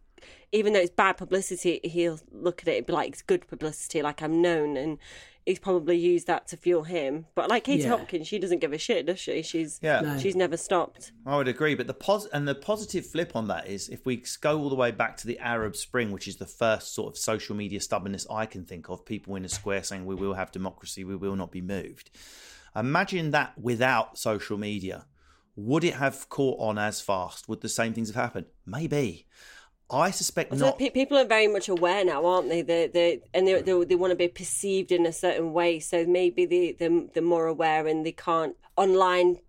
even 0.51 0.73
though 0.73 0.79
it's 0.79 0.91
bad 0.91 1.17
publicity, 1.17 1.79
he'll 1.83 2.19
look 2.31 2.61
at 2.61 2.67
it 2.67 2.77
and 2.77 2.85
be 2.85 2.93
like 2.93 3.09
it's 3.09 3.21
good 3.21 3.47
publicity, 3.47 4.01
like 4.01 4.21
I'm 4.23 4.41
known 4.41 4.77
and. 4.77 4.97
He's 5.45 5.57
probably 5.59 5.97
used 5.97 6.27
that 6.27 6.47
to 6.49 6.57
fuel 6.57 6.83
him, 6.83 7.25
but 7.33 7.49
like 7.49 7.63
Katie 7.63 7.83
Yeah. 7.83 7.89
Hopkins, 7.97 8.27
she 8.27 8.37
doesn't 8.37 8.59
give 8.59 8.73
a 8.73 8.77
shit, 8.77 9.07
does 9.07 9.19
she? 9.19 9.41
She's 9.41 9.79
Yeah. 9.81 10.01
No. 10.01 10.17
she's 10.19 10.35
never 10.35 10.55
stopped. 10.55 11.11
I 11.25 11.35
would 11.35 11.47
agree, 11.47 11.73
but 11.73 11.87
the 11.87 11.95
pos 11.95 12.27
and 12.27 12.47
the 12.47 12.53
positive 12.53 13.07
flip 13.07 13.35
on 13.35 13.47
that 13.47 13.67
is 13.67 13.89
if 13.89 14.05
we 14.05 14.23
go 14.41 14.59
all 14.59 14.69
the 14.69 14.75
way 14.75 14.91
back 14.91 15.17
to 15.17 15.27
the 15.27 15.39
Arab 15.39 15.75
Spring, 15.75 16.11
which 16.11 16.27
is 16.27 16.35
the 16.35 16.45
first 16.45 16.93
sort 16.93 17.13
of 17.13 17.17
social 17.17 17.55
media 17.55 17.79
stubbornness 17.81 18.27
I 18.29 18.45
can 18.45 18.65
think 18.65 18.89
of, 18.89 19.03
people 19.03 19.35
in 19.35 19.43
a 19.43 19.49
square 19.49 19.81
saying 19.83 20.05
we 20.05 20.15
will 20.15 20.35
have 20.35 20.51
democracy, 20.51 21.03
we 21.03 21.15
will 21.15 21.35
not 21.35 21.51
be 21.51 21.61
moved. 21.61 22.11
Imagine 22.75 23.31
that 23.31 23.57
without 23.57 24.17
social 24.17 24.57
media. 24.57 25.05
Would 25.55 25.83
it 25.83 25.95
have 25.95 26.29
caught 26.29 26.59
on 26.59 26.77
as 26.77 27.01
fast? 27.01 27.49
Would 27.49 27.61
the 27.61 27.67
same 27.67 27.93
things 27.93 28.09
have 28.09 28.15
happened? 28.15 28.45
Maybe. 28.65 29.27
I 29.91 30.11
suspect 30.11 30.57
So 30.57 30.65
not. 30.65 30.79
pe- 30.79 30.89
people 30.89 31.17
are 31.17 31.25
very 31.25 31.47
much 31.47 31.67
aware 31.69 32.03
now, 32.05 32.25
aren't 32.25 32.49
they? 32.49 32.61
They 32.61 32.87
they 32.87 33.21
and 33.33 33.47
they 33.47 33.61
they, 33.61 33.83
they 33.83 33.95
want 33.95 34.11
to 34.11 34.15
be 34.15 34.27
perceived 34.27 34.91
in 34.91 35.05
a 35.05 35.11
certain 35.13 35.53
way. 35.53 35.79
So 35.79 36.05
maybe 36.05 36.45
they 36.45 36.71
they 36.71 36.87
they're 37.13 37.23
more 37.23 37.47
aware 37.47 37.87
and 37.87 38.05
they 38.05 38.11
can't 38.13 38.55
online 38.77 39.39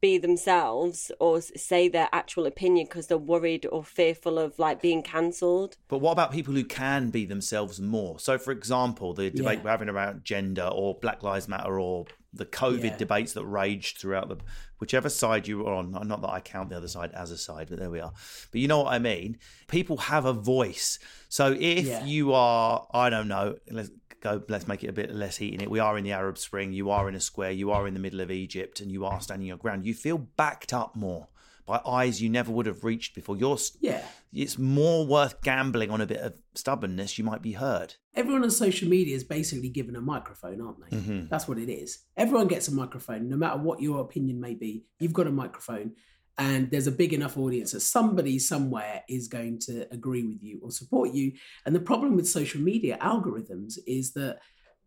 be 0.00 0.18
themselves 0.18 1.10
or 1.20 1.40
say 1.40 1.88
their 1.88 2.08
actual 2.12 2.46
opinion 2.46 2.86
because 2.86 3.06
they're 3.06 3.18
worried 3.18 3.66
or 3.70 3.84
fearful 3.84 4.38
of 4.38 4.58
like 4.58 4.80
being 4.80 5.02
cancelled. 5.02 5.76
But 5.88 5.98
what 5.98 6.12
about 6.12 6.32
people 6.32 6.54
who 6.54 6.64
can 6.64 7.10
be 7.10 7.24
themselves 7.24 7.80
more? 7.80 8.18
So, 8.18 8.38
for 8.38 8.52
example, 8.52 9.14
the 9.14 9.30
debate 9.30 9.58
Yeah. 9.58 9.64
we're 9.64 9.70
having 9.70 9.88
about 9.88 10.24
gender 10.24 10.68
or 10.72 10.94
Black 10.94 11.22
Lives 11.22 11.48
Matter 11.48 11.78
or 11.78 12.06
the 12.32 12.44
COVID 12.46 12.84
Yeah. 12.84 12.96
debates 12.96 13.32
that 13.32 13.44
raged 13.46 13.98
throughout 13.98 14.28
the 14.28 14.36
whichever 14.78 15.08
side 15.08 15.48
you 15.48 15.58
were 15.58 15.72
on. 15.72 15.90
Not 15.90 16.20
that 16.20 16.30
I 16.30 16.40
count 16.40 16.68
the 16.70 16.76
other 16.76 16.86
side 16.88 17.10
as 17.12 17.30
a 17.30 17.38
side, 17.38 17.68
but 17.70 17.78
there 17.78 17.90
we 17.90 18.00
are. 18.00 18.12
But 18.52 18.60
you 18.60 18.68
know 18.68 18.82
what 18.82 18.92
I 18.92 18.98
mean. 18.98 19.38
People 19.66 19.96
have 19.96 20.24
a 20.24 20.32
voice. 20.32 20.98
So 21.28 21.56
if 21.58 21.86
Yeah. 21.86 22.04
you 22.04 22.32
are, 22.32 22.86
I 22.92 23.10
don't 23.10 23.28
know, 23.28 23.56
let's 23.70 23.90
go. 24.20 24.42
Let's 24.48 24.66
make 24.68 24.84
it 24.84 24.88
a 24.88 24.92
bit 24.92 25.14
less 25.14 25.36
heat 25.36 25.54
in 25.54 25.60
it. 25.60 25.70
We 25.70 25.78
are 25.78 25.96
in 25.98 26.04
the 26.04 26.12
Arab 26.12 26.38
Spring. 26.38 26.72
You 26.72 26.90
are 26.90 27.08
in 27.08 27.14
a 27.14 27.20
square. 27.20 27.50
You 27.50 27.70
are 27.70 27.86
in 27.86 27.94
the 27.94 28.00
middle 28.00 28.20
of 28.20 28.30
Egypt, 28.30 28.80
and 28.80 28.90
you 28.90 29.04
are 29.04 29.20
standing 29.20 29.48
your 29.48 29.56
ground. 29.56 29.86
You 29.86 29.94
feel 29.94 30.18
backed 30.18 30.72
up 30.72 30.94
more 30.96 31.28
by 31.66 31.80
eyes 31.86 32.22
you 32.22 32.30
never 32.30 32.50
would 32.50 32.64
have 32.64 32.82
reached 32.82 33.14
before. 33.14 33.36
You're 33.36 33.58
Yeah. 33.80 34.02
it's 34.32 34.56
more 34.58 35.06
worth 35.06 35.42
gambling 35.42 35.90
on 35.90 36.00
a 36.00 36.06
bit 36.06 36.20
of 36.20 36.32
stubbornness. 36.54 37.18
You 37.18 37.24
might 37.24 37.42
be 37.42 37.52
heard. 37.52 37.96
Everyone 38.14 38.42
on 38.42 38.50
social 38.50 38.88
media 38.88 39.14
is 39.14 39.22
basically 39.22 39.68
given 39.68 39.94
a 39.94 40.00
microphone, 40.00 40.62
aren't 40.62 40.78
they? 40.90 40.96
Mm-hmm. 40.96 41.26
That's 41.28 41.46
what 41.46 41.58
it 41.58 41.70
is. 41.70 41.98
Everyone 42.16 42.48
gets 42.48 42.68
a 42.68 42.74
microphone, 42.74 43.28
no 43.28 43.36
matter 43.36 43.58
what 43.58 43.82
your 43.82 44.00
opinion 44.00 44.40
may 44.40 44.54
be. 44.54 44.86
You've 44.98 45.12
got 45.12 45.26
a 45.26 45.30
microphone, 45.30 45.92
and 46.38 46.70
there's 46.70 46.86
a 46.86 46.92
big 46.92 47.12
enough 47.12 47.36
audience 47.36 47.72
that 47.72 47.80
somebody 47.80 48.38
somewhere 48.38 49.02
is 49.08 49.26
going 49.26 49.58
to 49.58 49.92
agree 49.92 50.22
with 50.22 50.42
you 50.42 50.60
or 50.62 50.70
support 50.70 51.12
you. 51.12 51.32
And 51.66 51.74
the 51.74 51.80
problem 51.80 52.14
with 52.14 52.28
social 52.28 52.60
media 52.60 52.96
algorithms 53.02 53.78
is 53.86 54.12
that 54.12 54.38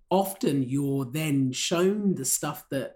often 0.10 0.64
you're 0.64 1.06
then 1.06 1.52
shown 1.52 2.16
the 2.16 2.26
stuff 2.26 2.66
that 2.72 2.96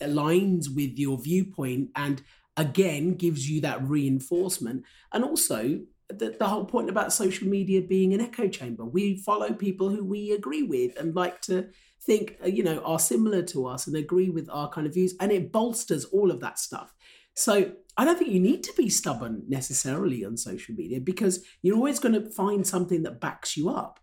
aligns 0.00 0.74
with 0.74 0.98
your 0.98 1.18
viewpoint 1.18 1.90
and 1.96 2.22
again 2.56 3.14
gives 3.14 3.50
you 3.50 3.60
that 3.62 3.86
reinforcement. 3.86 4.84
And 5.12 5.24
also, 5.24 5.80
the, 6.08 6.36
the 6.38 6.46
whole 6.46 6.64
point 6.64 6.88
about 6.88 7.12
social 7.12 7.48
media 7.48 7.82
being 7.82 8.14
an 8.14 8.20
echo 8.20 8.48
chamber. 8.48 8.84
We 8.84 9.16
follow 9.16 9.52
people 9.52 9.88
who 9.88 10.04
we 10.04 10.30
agree 10.30 10.62
with 10.62 10.96
and 11.00 11.16
like 11.16 11.40
to 11.42 11.68
think, 12.02 12.36
uh, 12.44 12.46
you 12.46 12.62
know, 12.62 12.78
are 12.84 13.00
similar 13.00 13.42
to 13.42 13.66
us 13.66 13.86
and 13.86 13.96
agree 13.96 14.30
with 14.30 14.48
our 14.50 14.68
kind 14.68 14.86
of 14.86 14.94
views. 14.94 15.14
And 15.20 15.32
it 15.32 15.50
bolsters 15.50 16.04
all 16.04 16.30
of 16.30 16.40
that 16.40 16.58
stuff. 16.58 16.94
So 17.36 17.72
I 17.98 18.04
don't 18.04 18.18
think 18.18 18.30
you 18.30 18.40
need 18.40 18.64
to 18.64 18.72
be 18.76 18.88
stubborn 18.88 19.44
necessarily 19.46 20.24
on 20.24 20.36
social 20.36 20.74
media 20.74 21.00
because 21.00 21.44
you're 21.62 21.76
always 21.76 21.98
going 21.98 22.14
to 22.14 22.30
find 22.30 22.66
something 22.66 23.02
that 23.02 23.20
backs 23.20 23.56
you 23.56 23.68
up. 23.68 24.00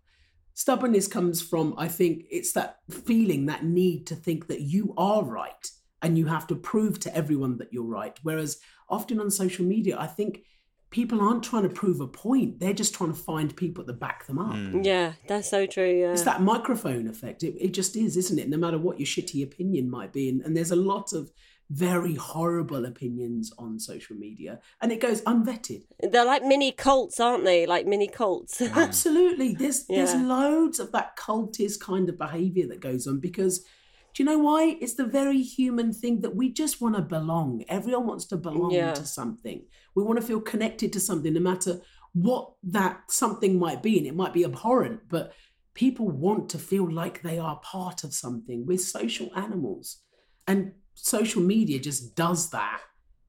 Stubbornness 0.53 1.07
comes 1.07 1.41
from, 1.41 1.73
I 1.77 1.87
think, 1.87 2.25
it's 2.29 2.53
that 2.53 2.77
feeling, 2.89 3.47
that 3.47 3.65
need 3.65 4.05
to 4.07 4.15
think 4.15 4.47
that 4.47 4.61
you 4.61 4.93
are 4.97 5.23
right 5.23 5.67
and 6.03 6.15
you 6.17 6.27
have 6.27 6.45
to 6.47 6.55
prove 6.55 6.99
to 6.99 7.15
everyone 7.15 7.57
that 7.57 7.73
you're 7.73 7.83
right. 7.83 8.17
Whereas 8.21 8.59
often 8.87 9.19
on 9.19 9.31
social 9.31 9.65
media, 9.65 9.97
I 9.99 10.05
think 10.05 10.43
people 10.91 11.19
aren't 11.19 11.41
trying 11.41 11.63
to 11.63 11.69
prove 11.69 12.01
a 12.01 12.07
point, 12.07 12.59
they're 12.59 12.71
just 12.71 12.93
trying 12.93 13.11
to 13.11 13.19
find 13.19 13.55
people 13.55 13.83
that 13.83 13.99
back 13.99 14.27
them 14.27 14.37
up. 14.37 14.53
Hmm. 14.53 14.83
Yeah, 14.83 15.13
that's 15.27 15.49
so 15.49 15.65
true. 15.65 15.89
Yeah. 15.89 16.11
It's 16.11 16.21
that 16.21 16.43
microphone 16.43 17.07
effect. 17.07 17.41
It, 17.41 17.55
it 17.59 17.73
just 17.73 17.95
is, 17.95 18.15
isn't 18.15 18.37
it? 18.37 18.47
No 18.47 18.57
matter 18.57 18.77
what 18.77 18.99
your 18.99 19.07
shitty 19.07 19.43
opinion 19.43 19.89
might 19.89 20.13
be. 20.13 20.29
And, 20.29 20.41
and 20.41 20.55
there's 20.55 20.69
a 20.69 20.75
lot 20.75 21.13
of 21.13 21.31
very 21.73 22.13
horrible 22.13 22.85
opinions 22.85 23.51
on 23.57 23.79
social 23.79 24.15
media, 24.15 24.59
and 24.81 24.91
it 24.91 24.99
goes 24.99 25.21
unvetted. 25.23 25.83
They're 26.11 26.25
like 26.25 26.43
mini 26.43 26.71
cults, 26.71 27.19
aren't 27.19 27.45
they? 27.45 27.65
Like 27.65 27.87
mini 27.87 28.07
cults. 28.07 28.61
Absolutely. 28.85 29.53
There's 29.55 29.85
there's 29.87 30.13
loads 30.13 30.79
of 30.79 30.91
that 30.91 31.17
cultist 31.17 31.79
kind 31.79 32.09
of 32.09 32.17
behavior 32.17 32.67
that 32.67 32.79
goes 32.79 33.07
on 33.07 33.19
because 33.19 33.65
do 34.13 34.21
you 34.21 34.25
know 34.29 34.37
why? 34.37 34.77
It's 34.79 34.93
the 34.93 35.07
very 35.07 35.41
human 35.41 35.91
thing 35.91 36.21
that 36.21 36.35
we 36.35 36.51
just 36.53 36.79
want 36.79 36.95
to 36.95 37.01
belong. 37.01 37.63
Everyone 37.67 38.05
wants 38.05 38.25
to 38.25 38.37
belong 38.37 38.69
Yeah. 38.71 38.93
to 38.93 39.05
something. 39.07 39.65
We 39.95 40.03
want 40.03 40.19
to 40.21 40.25
feel 40.25 40.39
connected 40.39 40.93
to 40.93 40.99
something 40.99 41.33
no 41.33 41.39
matter 41.39 41.81
what 42.13 42.53
that 42.61 43.09
something 43.09 43.57
might 43.57 43.81
be. 43.81 43.97
And 43.97 44.05
it 44.05 44.15
might 44.15 44.31
be 44.33 44.45
abhorrent, 44.45 45.09
but 45.09 45.33
people 45.73 46.07
want 46.11 46.49
to 46.49 46.59
feel 46.59 46.87
like 46.91 47.23
they 47.23 47.39
are 47.39 47.59
part 47.63 48.03
of 48.03 48.13
something. 48.13 48.67
We're 48.67 48.77
social 48.77 49.31
animals. 49.35 50.03
And 50.47 50.73
social 51.03 51.41
media 51.41 51.79
just 51.79 52.15
does 52.15 52.49
that 52.51 52.79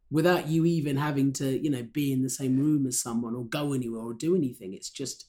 without 0.09 0.47
you 0.47 0.65
even 0.65 0.97
having 0.97 1.33
to, 1.33 1.59
you 1.59 1.69
know, 1.69 1.83
be 1.83 2.13
in 2.13 2.23
the 2.23 2.31
same 2.31 2.57
room 2.57 2.87
as 2.87 3.01
someone 3.01 3.35
or 3.35 3.45
go 3.45 3.73
anywhere 3.73 4.01
or 4.01 4.15
do 4.15 4.37
anything. 4.37 4.73
It's 4.73 4.91
just, 4.91 5.27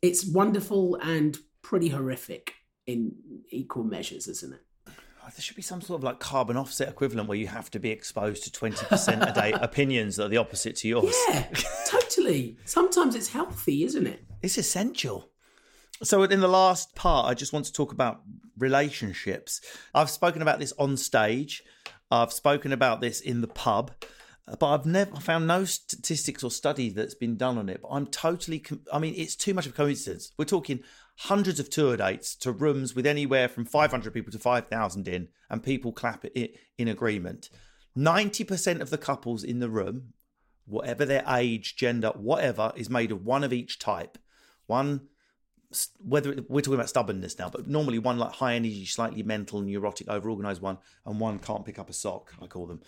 it's 0.00 0.24
wonderful 0.24 0.96
and 1.02 1.36
pretty 1.60 1.90
horrific 1.90 2.54
in 2.86 3.12
equal 3.50 3.84
measures, 3.84 4.28
isn't 4.28 4.54
it? 4.54 4.60
Oh, 4.88 4.92
There 5.24 5.40
should 5.40 5.56
be 5.56 5.62
some 5.62 5.82
sort 5.82 6.00
of 6.00 6.04
like 6.04 6.20
carbon 6.20 6.56
offset 6.56 6.88
equivalent 6.88 7.28
where 7.28 7.36
you 7.36 7.48
have 7.48 7.70
to 7.72 7.78
be 7.78 7.90
exposed 7.90 8.44
to 8.44 8.50
20% 8.50 9.30
a 9.30 9.34
day 9.34 9.52
opinions 9.60 10.16
that 10.16 10.24
are 10.24 10.28
the 10.28 10.38
opposite 10.38 10.76
to 10.76 10.88
yours. 10.88 11.14
Yeah, 11.28 11.46
totally. 11.86 12.56
Sometimes 12.64 13.14
it's 13.14 13.28
healthy, 13.28 13.84
isn't 13.84 14.06
it? 14.06 14.24
It's 14.40 14.56
essential. 14.56 15.28
So, 16.02 16.22
in 16.24 16.40
the 16.40 16.48
last 16.48 16.94
part, 16.94 17.30
I 17.30 17.34
just 17.34 17.52
want 17.52 17.66
to 17.66 17.72
talk 17.72 17.92
about 17.92 18.22
relationships. 18.58 19.60
I've 19.94 20.10
spoken 20.10 20.42
about 20.42 20.58
this 20.58 20.72
on 20.78 20.96
stage, 20.96 21.62
I've 22.10 22.32
spoken 22.32 22.72
about 22.72 23.00
this 23.00 23.20
in 23.20 23.40
the 23.40 23.48
pub, 23.48 23.92
but 24.46 24.66
I've 24.66 24.86
never 24.86 25.16
found 25.16 25.46
no 25.46 25.64
statistics 25.64 26.44
or 26.44 26.50
study 26.50 26.90
that's 26.90 27.14
been 27.14 27.36
done 27.36 27.56
on 27.58 27.68
it. 27.68 27.80
But 27.82 27.88
I'm 27.88 28.06
totally, 28.06 28.62
I 28.92 28.98
mean, 28.98 29.14
it's 29.16 29.36
too 29.36 29.54
much 29.54 29.66
of 29.66 29.72
a 29.72 29.76
coincidence. 29.76 30.32
We're 30.38 30.44
talking 30.44 30.80
hundreds 31.18 31.60
of 31.60 31.70
tour 31.70 31.96
dates 31.96 32.34
to 32.36 32.52
rooms 32.52 32.94
with 32.94 33.06
anywhere 33.06 33.48
from 33.48 33.64
500 33.64 34.12
people 34.12 34.32
to 34.32 34.38
5,000 34.38 35.08
in, 35.08 35.28
and 35.48 35.62
people 35.62 35.92
clap 35.92 36.24
it 36.24 36.58
in 36.76 36.88
agreement. 36.88 37.48
90% 37.96 38.80
of 38.80 38.90
the 38.90 38.98
couples 38.98 39.44
in 39.44 39.60
the 39.60 39.70
room, 39.70 40.12
whatever 40.66 41.04
their 41.04 41.24
age, 41.28 41.76
gender, 41.76 42.08
whatever, 42.08 42.72
is 42.76 42.90
made 42.90 43.12
of 43.12 43.24
one 43.24 43.44
of 43.44 43.52
each 43.52 43.78
type. 43.78 44.18
One, 44.66 45.08
whether 45.98 46.44
we're 46.48 46.60
talking 46.60 46.74
about 46.74 46.88
stubbornness 46.88 47.38
now, 47.38 47.48
but 47.48 47.68
normally 47.68 47.98
one 47.98 48.18
like 48.18 48.32
high 48.32 48.54
energy, 48.54 48.84
slightly 48.84 49.22
mental, 49.22 49.60
neurotic, 49.60 50.08
overorganized 50.08 50.62
one, 50.62 50.78
and 51.06 51.20
one 51.20 51.38
can't 51.38 51.64
pick 51.64 51.78
up 51.78 51.90
a 51.90 51.92
sock. 51.92 52.32
I 52.40 52.46
call 52.46 52.66
them, 52.66 52.80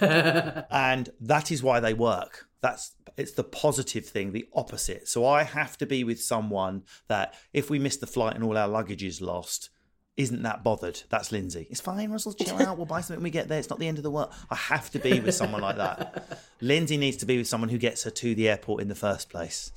and 0.70 1.10
that 1.20 1.50
is 1.50 1.62
why 1.62 1.80
they 1.80 1.94
work. 1.94 2.48
That's 2.60 2.92
it's 3.16 3.32
the 3.32 3.44
positive 3.44 4.06
thing, 4.06 4.32
the 4.32 4.48
opposite. 4.54 5.08
So 5.08 5.26
I 5.26 5.42
have 5.44 5.76
to 5.78 5.86
be 5.86 6.04
with 6.04 6.20
someone 6.20 6.84
that 7.08 7.34
if 7.52 7.70
we 7.70 7.78
miss 7.78 7.96
the 7.96 8.06
flight 8.06 8.34
and 8.34 8.44
all 8.44 8.56
our 8.56 8.68
luggage 8.68 9.04
is 9.04 9.20
lost, 9.20 9.70
isn't 10.16 10.42
that 10.42 10.62
bothered. 10.62 11.02
That's 11.08 11.32
Lindsay. 11.32 11.66
It's 11.70 11.80
fine, 11.80 12.10
Russell. 12.10 12.34
Chill 12.34 12.56
out. 12.62 12.76
We'll 12.76 12.86
buy 12.86 13.00
something 13.00 13.16
when 13.16 13.24
we 13.24 13.30
get 13.30 13.48
there. 13.48 13.58
It's 13.58 13.70
not 13.70 13.80
the 13.80 13.88
end 13.88 13.98
of 13.98 14.04
the 14.04 14.10
world. 14.10 14.32
I 14.48 14.54
have 14.54 14.90
to 14.92 14.98
be 14.98 15.18
with 15.20 15.34
someone 15.34 15.60
like 15.60 15.76
that. 15.76 16.40
Lindsay 16.60 16.96
needs 16.96 17.16
to 17.18 17.26
be 17.26 17.36
with 17.36 17.48
someone 17.48 17.68
who 17.68 17.78
gets 17.78 18.04
her 18.04 18.10
to 18.10 18.34
the 18.34 18.48
airport 18.48 18.82
in 18.82 18.88
the 18.88 18.94
first 18.94 19.28
place. 19.28 19.72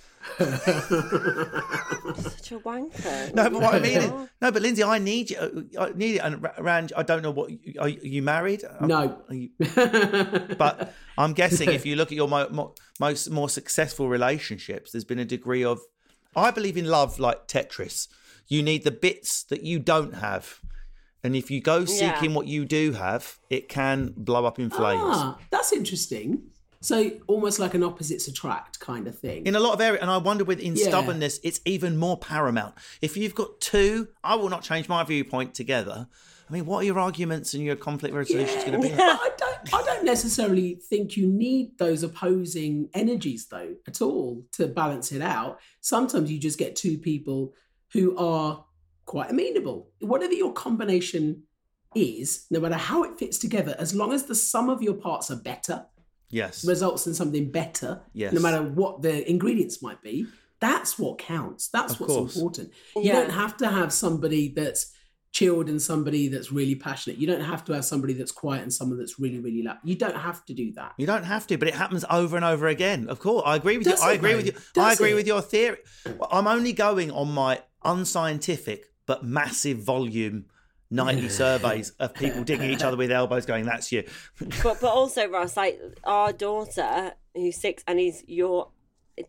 Such 2.18 2.52
a 2.52 2.60
wanker. 2.60 3.34
No, 3.38 3.50
but 3.50 3.54
what 3.62 3.74
I 3.76 3.80
mean 3.80 3.98
is, 3.98 4.10
no, 4.42 4.52
but 4.52 4.62
Lindsay, 4.62 4.84
I 4.84 5.00
need 5.00 5.30
you. 5.32 5.70
I 5.80 5.92
need 5.96 6.16
it. 6.16 6.20
And 6.20 6.42
Ra- 6.42 6.54
Ranj, 6.60 6.92
I 6.96 7.04
don't 7.04 7.22
know 7.22 7.32
what. 7.32 7.50
Are 7.80 7.88
you, 7.90 8.00
are 8.02 8.08
you 8.08 8.22
married? 8.22 8.64
No. 8.82 9.22
Are 9.30 9.36
you- 9.36 9.50
but 10.58 10.94
I'm 11.18 11.34
guessing 11.34 11.70
if 11.72 11.86
you 11.86 11.96
look 11.96 12.12
at 12.12 12.16
your 12.16 12.28
mo- 12.28 12.50
mo- 12.50 12.76
most 13.00 13.30
more 13.30 13.50
successful 13.50 14.08
relationships, 14.10 14.92
there's 14.92 15.06
been 15.06 15.20
a 15.20 15.26
degree 15.26 15.64
of. 15.64 15.80
I 16.36 16.52
believe 16.52 16.78
in 16.78 16.86
love 16.86 17.20
like 17.20 17.48
Tetris. 17.48 18.08
You 18.48 18.62
need 18.64 18.84
the 18.84 18.92
bits 18.92 19.44
that 19.44 19.64
you 19.64 19.80
don't 19.80 20.16
have, 20.16 20.62
and 21.24 21.36
if 21.36 21.50
you 21.52 21.60
go 21.62 21.84
seeking 21.86 22.30
Yeah. 22.32 22.36
what 22.38 22.48
you 22.48 22.64
do 22.66 22.94
have, 22.94 23.40
it 23.50 23.68
can 23.68 24.14
blow 24.16 24.46
up 24.46 24.58
in 24.60 24.70
flames. 24.70 25.02
Ah, 25.04 25.38
that's 25.50 25.74
interesting. 25.74 26.44
So 26.88 27.12
almost 27.28 27.60
like 27.60 27.74
an 27.74 27.84
opposites 27.84 28.30
attract 28.30 28.80
kind 28.80 29.08
of 29.10 29.20
thing. 29.20 29.46
in 29.46 29.56
a 29.56 29.60
lot 29.60 29.74
of 29.74 29.82
areas. 29.82 30.02
And 30.02 30.10
I 30.10 30.18
wonder 30.18 30.46
with 30.46 30.60
in 30.62 30.78
Yeah. 30.78 30.88
stubbornness, 30.88 31.38
it's 31.44 31.60
even 31.66 31.98
more 31.98 32.18
paramount. 32.18 32.76
If 33.02 33.18
you've 33.18 33.36
got 33.36 33.60
two, 33.60 34.08
I 34.24 34.36
will 34.36 34.48
not 34.48 34.62
change 34.64 34.88
my 34.88 35.04
viewpoint 35.04 35.54
together. 35.54 36.08
I 36.50 36.54
mean, 36.54 36.66
what 36.66 36.78
are 36.78 36.84
your 36.86 36.98
arguments 36.98 37.54
and 37.54 37.62
your 37.62 37.76
conflict 37.76 38.16
resolutions 38.16 38.64
going 38.64 38.82
to 38.82 38.88
be? 38.88 38.96
But 38.96 39.00
I 39.02 39.30
don't. 39.38 39.74
I 39.74 39.84
don't 39.84 40.06
necessarily 40.06 40.76
think 40.76 41.18
you 41.18 41.28
need 41.28 41.78
those 41.78 42.04
opposing 42.04 42.90
energies, 42.94 43.48
though, 43.48 43.76
at 43.86 44.02
all, 44.02 44.46
to 44.54 44.68
balance 44.68 45.12
it 45.12 45.22
out. 45.22 45.60
Sometimes 45.82 46.32
you 46.32 46.40
just 46.40 46.58
get 46.58 46.78
two 46.78 46.98
people 46.98 47.54
who 47.92 48.16
are 48.18 48.64
quite 49.06 49.30
amenable. 49.30 49.90
Whatever 50.00 50.34
your 50.34 50.54
combination 50.54 51.44
is, 51.96 52.46
no 52.50 52.62
matter 52.62 52.76
how 52.76 53.04
it 53.04 53.20
fits 53.20 53.38
together, 53.40 53.76
as 53.78 53.94
long 53.94 54.14
as 54.14 54.24
the 54.24 54.36
sum 54.36 54.70
of 54.70 54.82
your 54.82 54.94
parts 54.94 55.30
are 55.30 55.36
better, 55.36 55.86
Yes. 56.30 56.66
results 56.66 57.08
in 57.08 57.14
something 57.14 57.52
better, 57.52 58.02
Yes. 58.14 58.34
no 58.34 58.42
matter 58.42 58.62
what 58.64 59.02
the 59.02 59.30
ingredients 59.30 59.82
might 59.82 60.02
be. 60.02 60.26
That's 60.60 60.98
what 60.98 61.20
counts. 61.20 61.68
That's 61.70 61.94
Of 61.94 62.00
what's 62.02 62.14
course. 62.14 62.36
important. 62.36 62.72
You 62.96 63.04
Yeah. 63.04 63.14
don't 63.14 63.30
have 63.32 63.58
to 63.58 63.68
have 63.70 63.94
somebody 63.94 64.50
that's 64.50 64.92
chilled 65.32 65.70
and 65.70 65.80
somebody 65.80 66.28
that's 66.30 66.52
really 66.52 66.74
passionate. 66.74 67.20
You 67.20 67.28
don't 67.28 67.42
have 67.42 67.64
to 67.66 67.74
have 67.74 67.86
somebody 67.86 68.14
that's 68.14 68.32
quiet 68.32 68.64
and 68.64 68.74
someone 68.74 68.98
that's 68.98 69.20
really, 69.20 69.38
really 69.40 69.62
loud. 69.62 69.78
You 69.84 69.94
don't 69.96 70.16
have 70.18 70.44
to 70.46 70.54
do 70.56 70.72
that. 70.74 70.94
You 70.98 71.06
don't 71.06 71.26
have 71.26 71.46
to, 71.48 71.58
but 71.58 71.68
it 71.68 71.76
happens 71.76 72.04
over 72.10 72.36
and 72.36 72.44
over 72.46 72.68
again. 72.68 73.08
Of 73.08 73.20
course, 73.20 73.44
I 73.46 73.56
agree 73.58 73.78
with 73.78 73.86
Does 73.88 74.02
you. 74.02 74.08
I 74.08 74.14
agree 74.14 74.32
though? 74.32 74.38
with 74.38 74.46
you. 74.48 74.82
I 74.82 74.94
agree 74.94 75.12
it? 75.12 75.16
with 75.16 75.28
your 75.28 75.42
theory. 75.42 75.78
I'm 76.32 76.48
only 76.48 76.74
going 76.74 77.12
on 77.12 77.32
my 77.32 77.62
unscientific 77.86 78.86
but 79.06 79.24
massive 79.24 79.78
volume 79.80 80.46
nightly 80.90 81.30
surveys 81.30 81.92
of 82.00 82.14
people 82.14 82.44
digging 82.44 82.70
each 82.70 82.84
other 82.84 82.98
with 82.98 83.12
elbows, 83.22 83.46
going, 83.46 83.66
"That's 83.66 83.92
you." 83.92 84.04
But 84.64 84.80
but 84.82 84.84
also 84.94 85.28
Ross, 85.28 85.58
like 85.58 85.80
our 86.04 86.32
daughter 86.34 87.14
who's 87.36 87.58
six 87.58 87.84
and 87.88 88.00
he's 88.00 88.24
your 88.28 88.70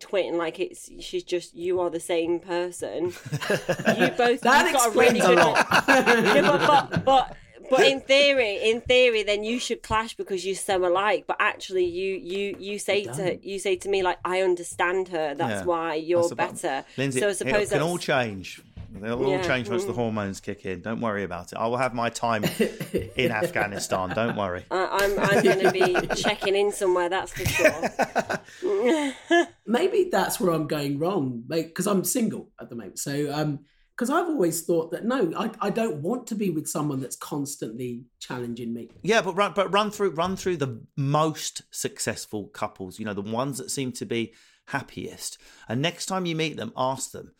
twin, 0.00 0.36
like 0.36 0.60
it's 0.60 0.90
she's 1.00 1.24
just 1.24 1.54
you 1.54 1.80
are 1.80 1.90
the 1.90 2.00
same 2.00 2.40
person. 2.40 3.06
you 3.06 3.10
both 4.16 4.40
That 4.42 4.70
got 4.72 4.94
a 4.94 4.98
really 4.98 5.20
a 5.20 5.26
good 5.26 5.38
lot. 5.38 5.66
Yeah, 5.88 6.42
but, 6.42 6.66
but 6.66 7.04
but 7.04 7.36
but 7.70 7.80
in 7.86 8.00
theory, 8.00 8.70
in 8.70 8.80
theory, 8.80 9.22
then 9.24 9.44
you 9.44 9.58
should 9.58 9.82
clash 9.82 10.14
because 10.14 10.46
you're 10.46 10.54
so 10.54 10.86
alike. 10.86 11.24
But 11.26 11.36
actually, 11.40 11.84
you 11.84 12.14
you 12.16 12.56
you 12.58 12.78
say 12.78 13.04
to 13.04 13.38
you 13.46 13.58
say 13.58 13.76
to 13.76 13.88
me 13.88 14.02
like, 14.02 14.18
I 14.24 14.40
understand 14.42 15.08
her. 15.08 15.34
That's 15.34 15.60
Yeah. 15.60 15.64
why 15.64 15.94
you're 15.94 16.28
That's 16.28 16.62
better. 16.62 16.84
Lindsay, 16.96 17.20
so 17.20 17.28
I 17.28 17.32
suppose 17.32 17.70
it 17.72 17.74
can 17.74 17.82
all 17.82 17.98
change. 17.98 18.62
They'll 18.90 19.22
all 19.22 19.42
change 19.44 19.68
once 19.68 19.84
the 19.84 19.92
Mm. 19.92 19.96
hormones 19.96 20.40
kick 20.40 20.64
in. 20.64 20.80
Don't 20.80 21.00
worry 21.00 21.22
about 21.22 21.52
it. 21.52 21.56
I 21.56 21.66
will 21.66 21.76
have 21.76 21.94
my 21.94 22.08
time 22.08 22.44
in 23.16 23.30
Afghanistan. 23.30 24.10
Don't 24.10 24.36
worry. 24.36 24.64
I, 24.70 24.88
I'm 25.02 25.18
I'm 25.20 25.44
going 25.44 25.60
to 25.60 25.72
be 25.72 26.16
checking 26.16 26.56
in 26.56 26.72
somewhere. 26.72 27.08
That's 27.08 27.32
for 27.32 27.46
sure. 27.46 29.46
maybe 29.66 30.08
that's 30.10 30.40
where 30.40 30.52
I'm 30.52 30.66
going 30.66 30.98
wrong, 30.98 31.44
because 31.46 31.86
I'm 31.86 32.04
single 32.04 32.50
at 32.60 32.70
the 32.70 32.76
moment. 32.76 32.98
So, 32.98 33.32
um, 33.32 33.60
because 33.96 34.10
I've 34.10 34.28
always 34.28 34.62
thought 34.62 34.92
that 34.92 35.04
no, 35.04 35.32
I, 35.36 35.50
I 35.60 35.70
don't 35.70 36.02
want 36.02 36.28
to 36.28 36.36
be 36.36 36.50
with 36.50 36.68
someone 36.68 37.00
that's 37.00 37.16
constantly 37.16 38.04
challenging 38.20 38.72
me. 38.72 38.90
Yeah, 39.02 39.22
but 39.22 39.34
run, 39.34 39.52
but 39.56 39.72
run 39.72 39.90
through 39.90 40.10
run 40.10 40.36
through 40.36 40.58
the 40.58 40.80
most 40.96 41.62
successful 41.72 42.46
couples. 42.46 43.00
You 43.00 43.06
know, 43.06 43.14
the 43.14 43.22
ones 43.22 43.58
that 43.58 43.72
seem 43.72 43.90
to 43.92 44.06
be 44.06 44.34
happiest. 44.66 45.38
And 45.68 45.82
next 45.82 46.06
time 46.06 46.26
you 46.26 46.36
meet 46.36 46.56
them, 46.56 46.72
ask 46.76 47.10
them. 47.10 47.32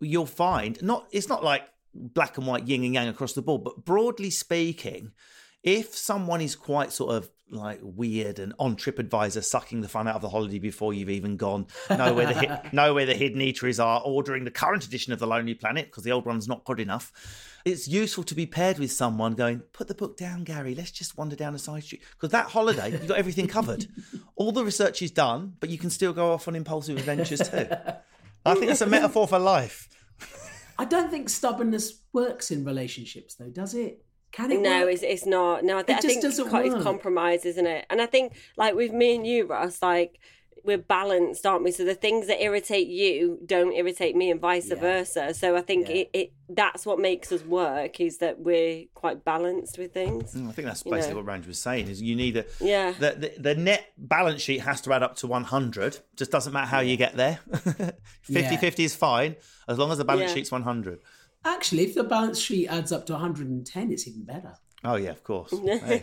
You'll 0.00 0.26
find 0.26 0.80
not. 0.82 1.06
It's 1.12 1.28
not 1.28 1.44
like 1.44 1.68
black 1.94 2.38
and 2.38 2.46
white, 2.46 2.66
yin 2.66 2.84
and 2.84 2.94
yang 2.94 3.08
across 3.08 3.32
the 3.32 3.42
board. 3.42 3.64
But 3.64 3.84
broadly 3.84 4.30
speaking, 4.30 5.12
if 5.62 5.96
someone 5.96 6.40
is 6.40 6.56
quite 6.56 6.92
sort 6.92 7.14
of 7.14 7.30
like 7.50 7.78
weird 7.82 8.38
and 8.38 8.52
on 8.58 8.74
TripAdvisor 8.74 9.44
sucking 9.44 9.80
the 9.80 9.88
fun 9.88 10.08
out 10.08 10.16
of 10.16 10.22
the 10.22 10.28
holiday 10.28 10.58
before 10.58 10.92
you've 10.92 11.10
even 11.10 11.36
gone, 11.36 11.66
know 11.90 12.12
where 12.12 12.26
the 12.26 12.68
know 12.72 12.94
where 12.94 13.06
the 13.06 13.14
hidden 13.14 13.40
eateries 13.40 13.82
are, 13.82 14.00
ordering 14.04 14.44
the 14.44 14.50
current 14.50 14.84
edition 14.84 15.12
of 15.12 15.18
the 15.18 15.26
Lonely 15.26 15.54
Planet 15.54 15.86
because 15.86 16.04
the 16.04 16.12
old 16.12 16.26
one's 16.26 16.48
not 16.48 16.64
good 16.64 16.80
enough. 16.80 17.12
It's 17.64 17.88
useful 17.88 18.24
to 18.24 18.34
be 18.34 18.44
paired 18.44 18.78
with 18.78 18.92
someone 18.92 19.34
going, 19.34 19.60
put 19.72 19.88
the 19.88 19.94
book 19.94 20.18
down, 20.18 20.44
Gary. 20.44 20.74
Let's 20.74 20.90
just 20.90 21.16
wander 21.16 21.36
down 21.36 21.54
a 21.54 21.58
side 21.58 21.84
street 21.84 22.02
because 22.12 22.30
that 22.30 22.46
holiday 22.46 22.90
you've 22.90 23.08
got 23.08 23.18
everything 23.18 23.46
covered. 23.46 23.86
All 24.36 24.52
the 24.52 24.64
research 24.64 25.00
is 25.00 25.10
done, 25.10 25.54
but 25.60 25.70
you 25.70 25.78
can 25.78 25.90
still 25.90 26.12
go 26.12 26.32
off 26.32 26.48
on 26.48 26.56
impulsive 26.56 26.98
adventures 26.98 27.48
too. 27.48 27.68
I 28.44 28.54
think 28.54 28.66
that's 28.66 28.80
a 28.80 28.86
metaphor 28.86 29.26
for 29.26 29.38
life. 29.38 29.88
I 30.78 30.84
don't 30.84 31.10
think 31.10 31.28
stubbornness 31.28 32.02
works 32.12 32.50
in 32.50 32.64
relationships, 32.64 33.34
though, 33.36 33.48
does 33.50 33.74
it? 33.74 34.04
Can 34.32 34.50
it? 34.50 34.60
No, 34.60 34.80
work? 34.86 34.94
it's 34.94 35.02
it's 35.04 35.26
not. 35.26 35.62
No, 35.64 35.78
I, 35.78 35.82
th- 35.82 35.96
It 35.96 35.98
I 35.98 36.02
just 36.02 36.06
think 36.14 36.22
doesn't 36.22 36.44
it's, 36.46 36.52
co- 36.52 36.58
it's 36.76 36.82
compromise, 36.82 37.44
isn't 37.44 37.66
it? 37.66 37.86
And 37.88 38.02
I 38.02 38.06
think 38.06 38.32
like 38.56 38.74
with 38.74 38.92
me 38.92 39.14
and 39.14 39.24
you, 39.26 39.46
Ross, 39.46 39.80
like 39.80 40.18
we're 40.64 40.78
balanced, 40.78 41.44
aren't 41.46 41.62
we? 41.62 41.70
So 41.70 41.84
the 41.84 41.94
things 41.94 42.26
that 42.26 42.42
irritate 42.42 42.88
you 42.88 43.38
don't 43.44 43.72
irritate 43.72 44.16
me, 44.16 44.30
and 44.30 44.40
vice 44.40 44.68
Yeah. 44.70 44.76
versa. 44.76 45.34
So 45.34 45.56
I 45.56 45.60
think 45.60 45.88
Yeah. 45.88 45.94
it, 45.96 46.10
it 46.12 46.32
that's 46.48 46.84
what 46.86 46.98
makes 46.98 47.30
us 47.32 47.42
work 47.44 48.00
is 48.00 48.18
that 48.18 48.40
we're 48.40 48.84
quite 48.94 49.24
balanced 49.24 49.78
with 49.78 49.92
things. 49.94 50.34
Mm, 50.34 50.48
I 50.48 50.52
think 50.52 50.66
that's 50.66 50.84
You 50.84 50.92
basically 50.92 51.14
know. 51.16 51.22
what 51.22 51.40
Ranj 51.40 51.46
was 51.46 51.58
saying 51.58 51.88
is 51.88 52.02
you 52.02 52.16
need 52.16 52.36
a 52.36 52.44
Yeah. 52.60 52.92
the, 52.92 53.10
the 53.36 53.42
the 53.48 53.54
net 53.54 53.92
balance 53.98 54.42
sheet 54.42 54.60
has 54.60 54.80
to 54.82 54.92
add 54.92 55.02
up 55.02 55.16
to 55.16 55.26
100 55.26 55.98
just 56.16 56.30
doesn't 56.30 56.52
matter 56.52 56.66
how 56.66 56.80
you 56.80 56.96
get 56.96 57.16
there 57.16 57.38
50 58.22 58.56
50 58.56 58.84
is 58.84 58.94
fine 58.94 59.36
as 59.68 59.78
long 59.78 59.90
as 59.92 59.98
the 59.98 60.04
balance 60.04 60.30
Yeah. 60.30 60.34
sheet's 60.34 60.50
100 60.52 61.00
Actually, 61.46 61.84
if 61.84 61.94
the 61.94 62.04
balance 62.04 62.38
sheet 62.38 62.68
adds 62.68 62.90
up 62.90 63.04
to 63.06 63.12
110, 63.12 63.92
it's 63.92 64.08
even 64.08 64.24
better. 64.24 64.54
oh 64.84 64.96
yeah 64.96 65.10
of 65.10 65.22
course 65.24 65.52
Hey. 65.66 66.02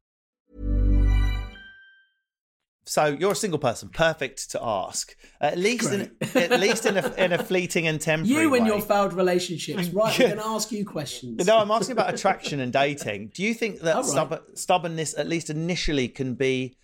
So 2.91 3.05
you're 3.05 3.31
a 3.31 3.35
single 3.35 3.57
person 3.57 3.87
perfect 3.87 4.51
to 4.51 4.61
ask 4.61 5.15
at 5.39 5.57
least 5.57 5.93
in, 5.93 6.11
at 6.35 6.59
least 6.59 6.85
in 6.85 6.97
a, 6.97 7.13
in 7.17 7.31
a 7.31 7.41
fleeting 7.41 7.87
and 7.87 8.01
temporary 8.01 8.43
You 8.43 8.53
and 8.53 8.65
way. 8.65 8.69
your 8.69 8.81
failed 8.81 9.13
relationships. 9.13 9.87
Right, 9.93 10.19
we're 10.19 10.27
going 10.27 10.39
to 10.39 10.45
ask 10.45 10.73
you 10.73 10.85
questions. 10.85 11.47
No, 11.47 11.57
I'm 11.59 11.71
asking 11.71 11.93
about 11.93 12.13
attraction 12.13 12.59
and 12.59 12.73
dating. 12.73 13.31
Do 13.33 13.43
you 13.43 13.53
think 13.53 13.79
that 13.79 13.95
right. 13.95 14.03
stubborn, 14.03 14.39
stubbornness, 14.55 15.17
at 15.17 15.25
least 15.25 15.49
initially, 15.49 16.09
can 16.09 16.33
be 16.33 16.75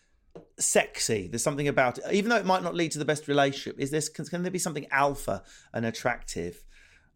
sexy? 0.57 1.27
There's 1.27 1.43
something 1.43 1.67
about 1.67 1.97
it, 1.97 2.05
even 2.13 2.29
though 2.29 2.37
it 2.37 2.45
might 2.45 2.63
not 2.63 2.73
lead 2.73 2.91
to 2.93 2.99
the 2.99 3.05
best 3.05 3.27
relationship. 3.27 3.77
Is 3.77 3.91
this 3.91 4.07
can, 4.07 4.23
can 4.27 4.43
there 4.43 4.51
be 4.51 4.59
something 4.59 4.87
alpha 4.91 5.43
and 5.73 5.85
attractive 5.85 6.63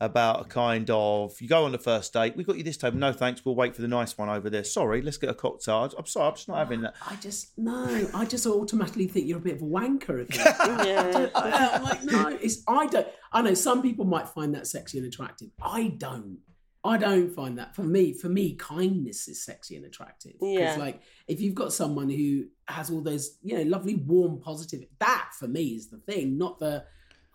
about 0.02 0.42
a 0.42 0.44
kind 0.46 0.90
of 0.90 1.40
you 1.40 1.48
go 1.48 1.64
on 1.64 1.72
the 1.72 1.78
first 1.78 2.12
date? 2.12 2.36
We 2.36 2.44
got 2.44 2.58
you 2.58 2.64
this 2.64 2.76
table. 2.76 2.98
No 2.98 3.14
thanks. 3.14 3.46
We'll 3.46 3.56
wait 3.56 3.76
for 3.76 3.82
the 3.82 3.88
nice 3.88 4.18
one 4.18 4.28
over 4.28 4.50
there. 4.50 4.64
Sorry, 4.64 5.02
let's 5.02 5.18
get 5.18 5.30
a 5.30 5.34
cocktail. 5.34 5.90
I'm 5.98 6.06
sorry, 6.08 6.28
I'm 6.28 6.36
just 6.36 6.48
not 6.48 6.58
having 6.58 6.82
that. 6.82 6.96
I 7.08 7.16
just, 7.18 7.58
no, 7.58 8.10
I 8.14 8.26
just 8.26 8.46
automatically 8.46 9.08
think 9.08 9.28
you're 9.28 9.38
a 9.38 9.42
bit 9.42 9.56
of 9.56 9.62
a 9.62 9.66
wanker. 9.66 10.28
If 10.28 10.36
you 10.36 10.42
Yeah. 10.92 11.30
I, 11.36 11.76
am 11.76 11.84
like, 11.84 12.04
no, 12.04 12.28
it's, 12.42 12.64
I 12.68 12.88
don't, 12.88 13.08
I 13.32 13.42
know 13.44 13.54
some 13.54 13.82
people 13.82 14.06
might 14.06 14.28
find 14.28 14.56
that 14.56 14.68
sexy 14.68 14.98
and 14.98 15.08
attractive. 15.08 15.50
I 15.62 15.94
don't. 15.98 16.40
I 16.84 16.98
don't 16.98 17.30
find 17.30 17.60
that. 17.60 17.76
For 17.76 17.84
me, 17.84 18.12
for 18.12 18.28
me, 18.28 18.56
kindness 18.56 19.28
is 19.28 19.46
sexy 19.46 19.76
and 19.76 19.86
attractive. 19.86 20.34
Yeah. 20.42 20.78
like, 20.80 21.02
if 21.28 21.40
you've 21.40 21.54
got 21.54 21.74
someone 21.74 22.10
who 22.10 22.46
has 22.68 22.90
all 22.90 23.02
those, 23.02 23.38
you 23.44 23.56
know, 23.56 23.70
lovely, 23.70 23.96
warm, 23.96 24.40
positive, 24.40 24.86
that 24.98 25.30
for 25.38 25.48
me 25.48 25.76
is 25.76 25.90
the 25.90 25.98
thing, 26.00 26.40
not 26.40 26.58
the, 26.58 26.84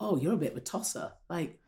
oh, 0.00 0.16
you're 0.16 0.33
a 0.33 0.37
bit 0.37 0.50
of 0.50 0.59
a 0.59 0.62
tosser. 0.62 1.12
Like, 1.31 1.61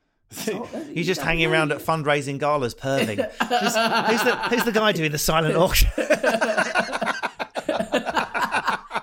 oh, 0.49 0.69
You're 0.93 1.05
just 1.05 1.21
hanging 1.21 1.51
around 1.51 1.73
at 1.73 1.79
fundraising 1.79 2.39
galas, 2.39 2.75
perving. 2.75 3.17
who's, 3.17 3.75
who's 4.11 4.25
the, 4.25 4.37
who's 4.51 4.65
the 4.65 4.73
guy 4.73 4.93
doing 4.93 5.13
the 5.13 5.19
silent 5.19 5.57
auction? 5.57 5.89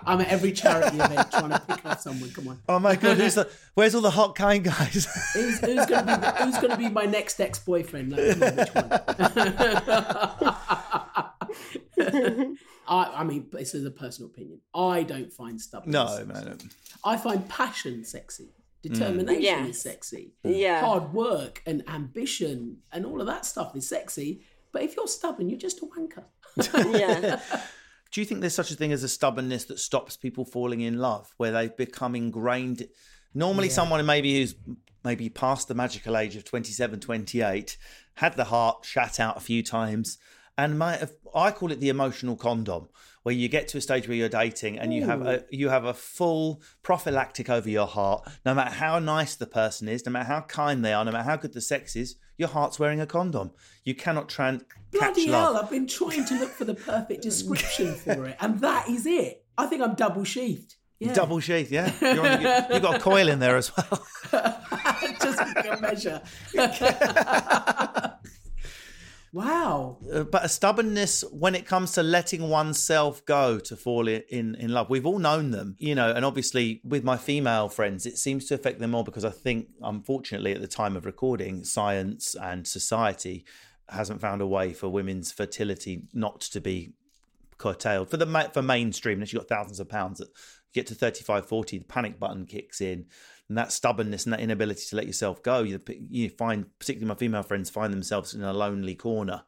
I'm 0.07 0.21
at 0.21 0.27
every 0.29 0.51
charity 0.51 0.97
event 0.97 1.31
trying 1.31 1.49
to 1.49 1.59
pick 1.67 1.83
up 1.85 1.99
someone. 1.99 2.29
Come 2.29 2.47
on. 2.49 2.59
Oh 2.69 2.77
my 2.79 2.95
god, 2.95 3.17
who's 3.17 3.33
the, 3.35 3.49
where's 3.73 3.95
all 3.95 4.01
the 4.01 4.11
hot 4.11 4.35
kind 4.35 4.63
guys? 4.63 5.07
Who's, 5.33 5.59
who's 5.59 5.85
going 5.87 6.05
to 6.05 6.35
be 6.37 6.43
who's 6.43 6.57
going 6.57 6.69
to 6.69 6.77
be 6.77 6.89
my 6.89 7.05
next 7.05 7.39
ex 7.39 7.57
boyfriend? 7.59 8.11
Like, 8.11 8.39
come 8.39 8.55
which 8.55 8.73
one? 11.97 12.57
I, 12.87 13.13
I 13.15 13.23
mean, 13.23 13.47
this 13.51 13.73
is 13.73 13.83
a 13.85 13.91
personal 13.91 14.29
opinion. 14.29 14.61
I 14.75 15.01
don't 15.03 15.33
find 15.33 15.59
stubbornness. 15.59 16.19
No, 16.19 16.23
no, 16.23 16.39
no. 16.41 16.55
I 17.03 17.17
find 17.17 17.49
passion 17.49 18.03
sexy. 18.03 18.49
Determination 18.89 19.41
Yes. 19.41 19.69
is 19.69 19.81
sexy. 19.81 20.33
Yeah. 20.43 20.81
Hard 20.81 21.13
work 21.13 21.61
and 21.65 21.83
ambition 21.87 22.77
and 22.91 23.05
all 23.05 23.19
of 23.21 23.27
that 23.27 23.45
stuff 23.45 23.75
is 23.75 23.87
sexy. 23.87 24.41
But 24.71 24.83
if 24.83 24.95
you're 24.95 25.07
stubborn, 25.07 25.49
you're 25.49 25.57
just 25.59 25.81
a 25.81 25.85
wanker. 25.85 26.25
yeah. 26.99 27.39
Do 28.11 28.21
you 28.21 28.25
think 28.25 28.41
there's 28.41 28.55
such 28.55 28.71
a 28.71 28.75
thing 28.75 28.91
as 28.91 29.03
a 29.03 29.09
stubbornness 29.09 29.65
that 29.65 29.79
stops 29.79 30.15
people 30.15 30.45
falling 30.45 30.81
in 30.81 30.99
love, 30.99 31.33
where 31.37 31.51
they've 31.51 31.75
become 31.75 32.15
ingrained? 32.15 32.87
Normally, 33.33 33.69
someone 33.69 34.05
maybe 34.05 34.39
who's 34.39 34.55
maybe 35.03 35.29
past 35.29 35.67
the 35.67 35.73
magical 35.75 36.15
age 36.15 36.35
of 36.35 36.45
27, 36.45 36.99
28, 36.99 37.77
had 38.15 38.35
the 38.37 38.45
heart 38.45 38.85
shat 38.85 39.19
out 39.19 39.35
a 39.35 39.41
few 39.41 39.61
times, 39.61 40.17
and 40.57 40.79
might 40.79 40.95
uh, 40.95 40.99
have, 40.99 41.13
I 41.33 41.51
call 41.51 41.71
it 41.71 41.79
the 41.79 41.89
emotional 41.89 42.35
condom, 42.35 42.89
where 43.23 43.35
you 43.35 43.47
get 43.47 43.67
to 43.69 43.77
a 43.77 43.81
stage 43.81 44.07
where 44.07 44.15
you're 44.15 44.29
dating 44.29 44.79
and 44.79 44.93
you 44.93 45.05
have 45.05 45.25
a 45.25 45.43
you 45.49 45.69
have 45.69 45.85
a 45.85 45.93
full 45.93 46.61
prophylactic 46.83 47.49
over 47.49 47.69
your 47.69 47.87
heart. 47.87 48.27
No 48.45 48.53
matter 48.53 48.71
how 48.75 48.99
nice 48.99 49.35
the 49.35 49.47
person 49.47 49.87
is, 49.87 50.05
no 50.05 50.11
matter 50.11 50.27
how 50.27 50.41
kind 50.41 50.85
they 50.85 50.93
are, 50.93 51.03
no 51.03 51.11
matter 51.11 51.29
how 51.29 51.35
good 51.35 51.53
the 51.53 51.61
sex 51.61 51.95
is, 51.95 52.15
your 52.37 52.49
heart's 52.49 52.79
wearing 52.79 53.01
a 53.01 53.07
condom. 53.07 53.51
You 53.83 53.95
cannot 53.95 54.29
trans. 54.29 54.63
Bloody 54.91 55.27
love. 55.27 55.55
hell, 55.55 55.63
I've 55.63 55.69
been 55.69 55.87
trying 55.87 56.25
to 56.25 56.39
look 56.39 56.51
for 56.51 56.65
the 56.65 56.75
perfect 56.75 57.21
description 57.23 57.95
for 57.95 58.25
it. 58.27 58.37
And 58.39 58.59
that 58.61 58.89
is 58.89 59.05
it. 59.05 59.43
I 59.57 59.65
think 59.67 59.81
I'm 59.81 59.95
double 59.95 60.23
sheathed. 60.23 60.75
Yeah. 60.99 61.13
Double 61.13 61.39
sheath, 61.39 61.71
yeah. 61.71 61.91
You, 62.01 62.73
you've 62.73 62.81
got 62.81 62.95
a 62.95 62.99
coil 62.99 63.27
in 63.27 63.39
there 63.39 63.57
as 63.57 63.71
well. 63.75 64.05
just 65.21 65.41
for 65.41 65.77
measure. 65.81 66.21
wow. 69.35 69.97
Uh, 70.11 70.23
but 70.23 70.45
a 70.45 70.49
stubbornness 70.49 71.21
when 71.29 71.55
it 71.55 71.65
comes 71.65 71.91
to 71.91 72.01
letting 72.01 72.47
oneself 72.47 73.23
go 73.25 73.59
to 73.59 73.75
fall 73.75 74.07
in, 74.07 74.23
in, 74.29 74.55
in 74.55 74.71
love. 74.71 74.89
We've 74.89 75.05
all 75.05 75.19
known 75.19 75.51
them, 75.51 75.75
you 75.77 75.93
know, 75.93 76.09
and 76.09 76.23
obviously 76.23 76.79
with 76.85 77.03
my 77.03 77.17
female 77.17 77.67
friends, 77.67 78.05
it 78.05 78.17
seems 78.17 78.45
to 78.45 78.55
affect 78.55 78.79
them 78.79 78.91
more 78.91 79.03
because 79.03 79.25
I 79.25 79.31
think, 79.31 79.67
unfortunately, 79.81 80.53
at 80.53 80.61
the 80.61 80.69
time 80.69 80.95
of 80.95 81.05
recording, 81.05 81.65
science 81.65 82.33
and 82.41 82.65
society 82.65 83.43
hasn't 83.89 84.21
found 84.21 84.41
a 84.41 84.47
way 84.47 84.71
for 84.71 84.87
women's 84.87 85.33
fertility 85.33 86.03
not 86.13 86.39
to 86.39 86.61
be 86.61 86.93
curtailed. 87.57 88.09
For 88.09 88.15
the 88.15 88.49
for 88.53 88.61
mainstream, 88.61 89.17
unless 89.17 89.33
you've 89.33 89.45
got 89.45 89.49
thousands 89.49 89.81
of 89.81 89.89
pounds, 89.89 90.19
that 90.19 90.29
get 90.73 90.87
to 90.87 90.95
35, 90.95 91.45
40, 91.45 91.79
the 91.79 91.83
panic 91.85 92.19
button 92.19 92.45
kicks 92.45 92.79
in. 92.79 93.07
And 93.47 93.57
that 93.57 93.71
stubbornness 93.71 94.25
and 94.25 94.33
that 94.33 94.39
inability 94.39 94.85
to 94.89 94.95
let 94.95 95.05
yourself 95.05 95.43
go, 95.43 95.61
you, 95.61 95.79
you 96.09 96.29
find, 96.29 96.65
particularly 96.79 97.07
my 97.07 97.15
female 97.15 97.43
friends, 97.43 97.69
find 97.69 97.93
themselves 97.93 98.33
in 98.33 98.41
a 98.43 98.53
lonely 98.53 98.95
corner. 98.95 99.43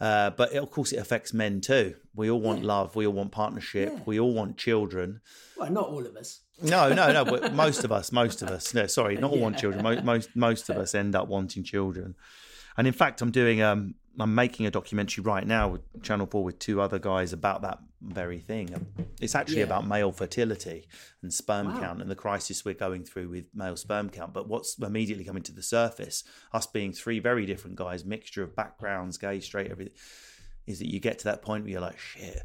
Uh, 0.00 0.30
but 0.30 0.52
it, 0.52 0.58
of 0.58 0.70
course, 0.70 0.92
it 0.92 0.96
affects 0.96 1.34
men 1.34 1.60
too. 1.60 1.94
We 2.14 2.30
all 2.30 2.40
want 2.40 2.64
love. 2.64 2.96
We 2.96 3.06
all 3.06 3.12
want 3.12 3.32
partnership. 3.32 3.92
Yeah. 3.92 4.00
We 4.06 4.20
all 4.20 4.32
want 4.32 4.56
children. 4.56 5.20
Well, 5.56 5.70
not 5.70 5.88
all 5.88 6.06
of 6.06 6.16
us. 6.16 6.40
No, 6.62 6.92
no, 6.92 7.12
no. 7.12 7.24
But 7.24 7.54
most 7.54 7.84
of 7.84 7.92
us, 7.92 8.12
most 8.12 8.42
of 8.42 8.48
us. 8.48 8.74
No, 8.74 8.86
sorry, 8.86 9.16
not 9.16 9.30
all 9.30 9.38
want 9.38 9.58
children. 9.58 9.82
Most, 9.82 10.04
most, 10.04 10.36
most 10.36 10.68
of 10.68 10.76
us 10.76 10.94
end 10.94 11.14
up 11.14 11.28
wanting 11.28 11.64
children. 11.64 12.14
And 12.76 12.86
in 12.86 12.92
fact, 12.92 13.20
I'm 13.22 13.30
doing 13.30 13.62
um, 13.62 13.94
I'm 14.18 14.34
making 14.34 14.66
a 14.66 14.70
documentary 14.70 15.22
right 15.22 15.46
now 15.46 15.68
with 15.68 16.02
Channel 16.02 16.26
Four 16.26 16.44
with 16.44 16.58
two 16.58 16.80
other 16.80 16.98
guys 16.98 17.32
about 17.32 17.62
that 17.62 17.78
very 18.02 18.38
thing. 18.38 18.68
It's 19.20 19.34
actually 19.34 19.58
Yeah. 19.58 19.64
about 19.64 19.86
male 19.86 20.10
fertility 20.12 20.86
and 21.22 21.32
sperm 21.32 21.68
Wow. 21.68 21.80
count 21.80 22.00
and 22.02 22.10
the 22.10 22.14
crisis 22.14 22.64
we're 22.64 22.74
going 22.74 23.04
through 23.04 23.28
with 23.28 23.44
male 23.54 23.76
sperm 23.76 24.08
count. 24.08 24.32
But 24.32 24.48
what's 24.48 24.78
immediately 24.78 25.24
coming 25.24 25.42
to 25.44 25.52
the 25.52 25.62
surface, 25.62 26.24
us 26.52 26.66
being 26.66 26.92
three 26.92 27.18
very 27.18 27.44
different 27.46 27.76
guys, 27.76 28.04
mixture 28.04 28.42
of 28.42 28.56
backgrounds, 28.56 29.18
gay, 29.18 29.40
straight, 29.40 29.70
everything, 29.70 29.94
is 30.66 30.78
that 30.78 30.88
you 30.90 31.00
get 31.00 31.18
to 31.18 31.24
that 31.24 31.42
point 31.42 31.64
where 31.64 31.72
you're 31.72 31.80
like, 31.80 31.98
shit. 31.98 32.42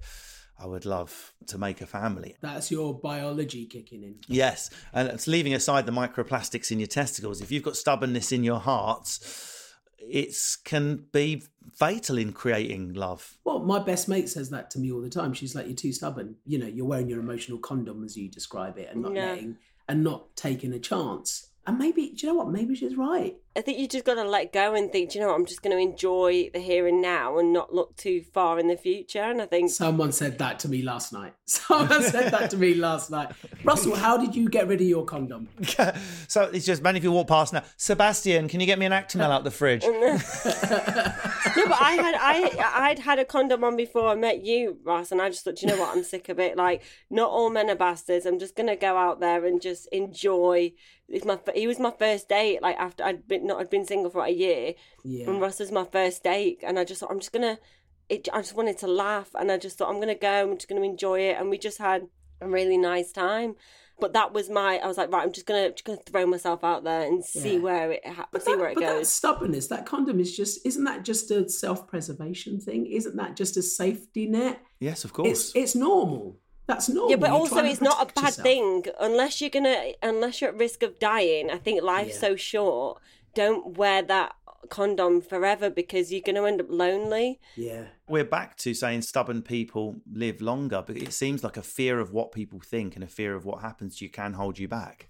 I 0.57 0.65
would 0.67 0.85
love 0.85 1.33
to 1.47 1.57
make 1.57 1.81
a 1.81 1.85
family. 1.85 2.35
That's 2.41 2.71
your 2.71 2.93
biology 2.97 3.65
kicking 3.65 4.03
in. 4.03 4.15
Yes, 4.27 4.69
and 4.93 5.07
it's 5.09 5.27
leaving 5.27 5.53
aside 5.53 5.85
the 5.85 5.91
microplastics 5.91 6.71
in 6.71 6.79
your 6.79 6.87
testicles. 6.87 7.41
If 7.41 7.51
you've 7.51 7.63
got 7.63 7.75
stubbornness 7.75 8.31
in 8.31 8.43
your 8.43 8.59
hearts, 8.59 9.73
it 9.97 10.35
can 10.63 11.07
be 11.11 11.43
fatal 11.73 12.17
in 12.17 12.31
creating 12.31 12.93
love. 12.93 13.37
Well, 13.43 13.59
my 13.59 13.79
best 13.79 14.07
mate 14.07 14.29
says 14.29 14.49
that 14.51 14.71
to 14.71 14.79
me 14.79 14.91
all 14.91 15.01
the 15.01 15.09
time. 15.09 15.33
She's 15.33 15.55
like, 15.55 15.65
"You're 15.67 15.75
too 15.75 15.91
stubborn. 15.91 16.35
You 16.45 16.59
know, 16.59 16.67
you're 16.67 16.85
wearing 16.85 17.09
your 17.09 17.19
emotional 17.19 17.57
condom 17.57 18.03
as 18.03 18.15
you 18.15 18.29
describe 18.29 18.77
it, 18.77 18.89
and 18.91 19.01
not 19.01 19.13
Yeah. 19.13 19.31
letting 19.31 19.57
and 19.89 20.03
not 20.03 20.35
taking 20.37 20.71
a 20.73 20.79
chance." 20.79 21.47
And 21.67 21.79
maybe, 21.79 22.09
do 22.09 22.27
you 22.27 22.33
know 22.33 22.39
what? 22.39 22.49
Maybe 22.49 22.75
she's 22.75 22.95
right. 22.95 23.35
I 23.57 23.61
think 23.61 23.79
you 23.79 23.87
just 23.87 24.03
got 24.03 24.15
to 24.15 24.23
let 24.23 24.51
go 24.51 24.75
and 24.75 24.91
think, 24.91 25.11
"Do 25.11 25.17
you 25.17 25.23
know 25.23 25.31
what, 25.31 25.39
I'm 25.39 25.45
just 25.45 25.61
going 25.61 25.75
to 25.75 25.81
enjoy 25.81 26.49
the 26.53 26.59
here 26.59 26.87
and 26.87 27.01
now 27.01 27.37
and 27.39 27.53
not 27.53 27.73
look 27.73 27.95
too 27.95 28.21
far 28.21 28.59
in 28.59 28.67
the 28.67 28.75
future. 28.75 29.21
And 29.21 29.41
I 29.41 29.45
think 29.45 29.71
Someone 29.71 30.11
said 30.11 30.37
that 30.39 30.59
to 30.59 30.67
me 30.67 30.81
last 30.81 31.13
night. 31.13 31.33
Someone 31.45 32.03
said 32.03 32.31
that 32.31 32.49
to 32.51 32.57
me 32.57 32.73
last 32.73 33.09
night. 33.09 33.31
Russell, 33.63 33.95
how 33.95 34.17
did 34.17 34.35
you 34.35 34.49
get 34.49 34.67
rid 34.67 34.81
of 34.81 34.87
your 34.87 35.05
condom? 35.05 35.47
so 36.27 36.49
it's 36.53 36.65
just, 36.65 36.83
man, 36.83 36.97
if 36.97 37.03
you 37.03 37.13
walk 37.13 37.29
past 37.29 37.53
now, 37.53 37.63
Sebastian, 37.77 38.49
can 38.49 38.59
you 38.59 38.65
get 38.65 38.77
me 38.77 38.85
an 38.85 38.91
Actimel 38.91 39.31
out 39.31 39.45
the 39.45 39.51
fridge? 39.51 39.83
no, 39.85 40.17
but 40.17 41.81
I 41.81 41.97
had 41.99 42.15
I 42.19 42.89
I'd 42.89 42.99
had 42.99 43.19
a 43.19 43.25
condom 43.25 43.63
on 43.63 43.77
before 43.77 44.09
I 44.09 44.15
met 44.15 44.43
you, 44.43 44.79
Ross, 44.83 45.13
and 45.13 45.21
I 45.21 45.29
just 45.29 45.45
thought, 45.45 45.55
"Do 45.55 45.65
you 45.65 45.71
know 45.71 45.79
what, 45.79 45.95
I'm 45.95 46.03
sick 46.03 46.27
of 46.27 46.39
it. 46.39 46.57
Like, 46.57 46.83
not 47.09 47.29
all 47.29 47.49
men 47.49 47.69
are 47.69 47.75
bastards. 47.75 48.25
I'm 48.25 48.37
just 48.37 48.55
gonna 48.55 48.75
go 48.75 48.97
out 48.97 49.21
there 49.21 49.45
and 49.45 49.61
just 49.61 49.87
enjoy. 49.93 50.73
It's 51.07 51.25
my 51.25 51.39
he 51.53 51.67
was 51.67 51.79
my 51.79 51.91
first 51.91 52.27
date. 52.29 52.61
Like 52.61 52.77
after 52.77 53.03
I'd 53.03 53.27
been 53.27 53.45
not 53.45 53.59
I'd 53.59 53.69
been 53.69 53.85
single 53.85 54.09
for 54.09 54.23
a 54.23 54.29
year, 54.29 54.73
Yeah. 55.03 55.29
and 55.29 55.39
Russ 55.39 55.59
was 55.59 55.71
my 55.71 55.85
first 55.85 56.23
date, 56.23 56.59
and 56.63 56.79
I 56.79 56.83
just 56.83 56.99
thought 57.01 57.11
I'm 57.11 57.19
just 57.19 57.31
gonna. 57.33 57.59
It, 58.09 58.27
I 58.33 58.41
just 58.41 58.55
wanted 58.55 58.77
to 58.79 58.87
laugh, 58.87 59.29
and 59.35 59.51
I 59.51 59.57
just 59.57 59.77
thought 59.77 59.89
I'm 59.89 59.99
gonna 59.99 60.15
go. 60.15 60.27
and 60.43 60.51
I'm 60.51 60.57
just 60.57 60.67
gonna 60.69 60.81
enjoy 60.83 61.19
it, 61.21 61.37
and 61.39 61.49
we 61.49 61.57
just 61.57 61.77
had 61.77 62.07
a 62.41 62.47
really 62.47 62.77
nice 62.77 63.11
time. 63.11 63.55
But 63.99 64.13
that 64.13 64.33
was 64.33 64.49
my. 64.49 64.77
I 64.79 64.87
was 64.87 64.97
like, 64.97 65.11
right, 65.11 65.23
I'm 65.23 65.31
just 65.31 65.45
gonna 65.45 65.69
just 65.71 65.85
gonna 65.85 65.99
throw 66.05 66.25
myself 66.25 66.63
out 66.63 66.83
there 66.83 67.01
and 67.03 67.23
see 67.23 67.53
Yeah. 67.55 67.59
where 67.61 67.91
it 67.93 68.05
ha- 68.05 68.27
But 68.31 68.43
see 68.43 68.51
that, 68.51 68.59
where 68.59 68.69
it 68.69 68.75
but 68.75 68.81
that 68.81 68.97
goes. 68.97 69.09
stubbornness, 69.09 69.67
that 69.67 69.85
condom 69.85 70.19
is 70.19 70.35
just, 70.35 70.65
isn't 70.65 70.83
that 70.83 71.03
just 71.05 71.31
a 71.31 71.47
self 71.47 71.87
preservation 71.87 72.59
thing? 72.59 72.87
Isn't 72.87 73.15
that 73.15 73.35
just 73.37 73.55
a 73.57 73.61
safety 73.61 74.25
net? 74.27 74.59
yes, 74.79 75.05
of 75.05 75.13
course. 75.13 75.29
It's, 75.29 75.55
it's 75.55 75.75
normal. 75.75 76.37
That's 76.67 76.89
normal. 76.89 77.11
Yeah, 77.11 77.17
but 77.17 77.27
You're 77.29 77.35
also 77.37 77.63
it's 77.63 77.81
not 77.81 78.01
a 78.01 78.13
bad 78.13 78.25
yourself. 78.25 78.43
thing 78.43 78.85
unless 78.99 79.39
you're 79.41 79.49
gonna 79.51 79.93
unless 80.01 80.41
you're 80.41 80.49
at 80.51 80.57
risk 80.57 80.81
of 80.83 80.97
dying. 80.99 81.49
I 81.51 81.57
think 81.57 81.83
life's 81.83 82.15
Yeah. 82.15 82.19
so 82.29 82.35
short. 82.35 83.01
Don't 83.35 83.77
wear 83.77 84.01
that 84.01 84.35
condom 84.69 85.21
forever 85.21 85.69
because 85.69 86.11
you're 86.11 86.21
gonna 86.21 86.43
end 86.45 86.59
up 86.61 86.67
lonely. 86.69 87.39
Yeah. 87.55 87.83
We're 88.07 88.23
back 88.23 88.57
to 88.57 88.73
saying 88.73 89.03
stubborn 89.03 89.43
people 89.43 89.97
live 90.11 90.41
longer, 90.41 90.83
but 90.85 90.97
it 90.97 91.13
seems 91.13 91.43
like 91.43 91.55
a 91.57 91.61
fear 91.61 91.99
of 91.99 92.11
what 92.11 92.31
people 92.31 92.59
think 92.59 92.95
and 92.95 93.03
a 93.03 93.07
fear 93.07 93.35
of 93.35 93.45
what 93.45 93.61
happens 93.61 93.97
to 93.97 94.05
you 94.05 94.09
can 94.11 94.33
hold 94.33 94.57
you 94.57 94.67
back. 94.67 95.09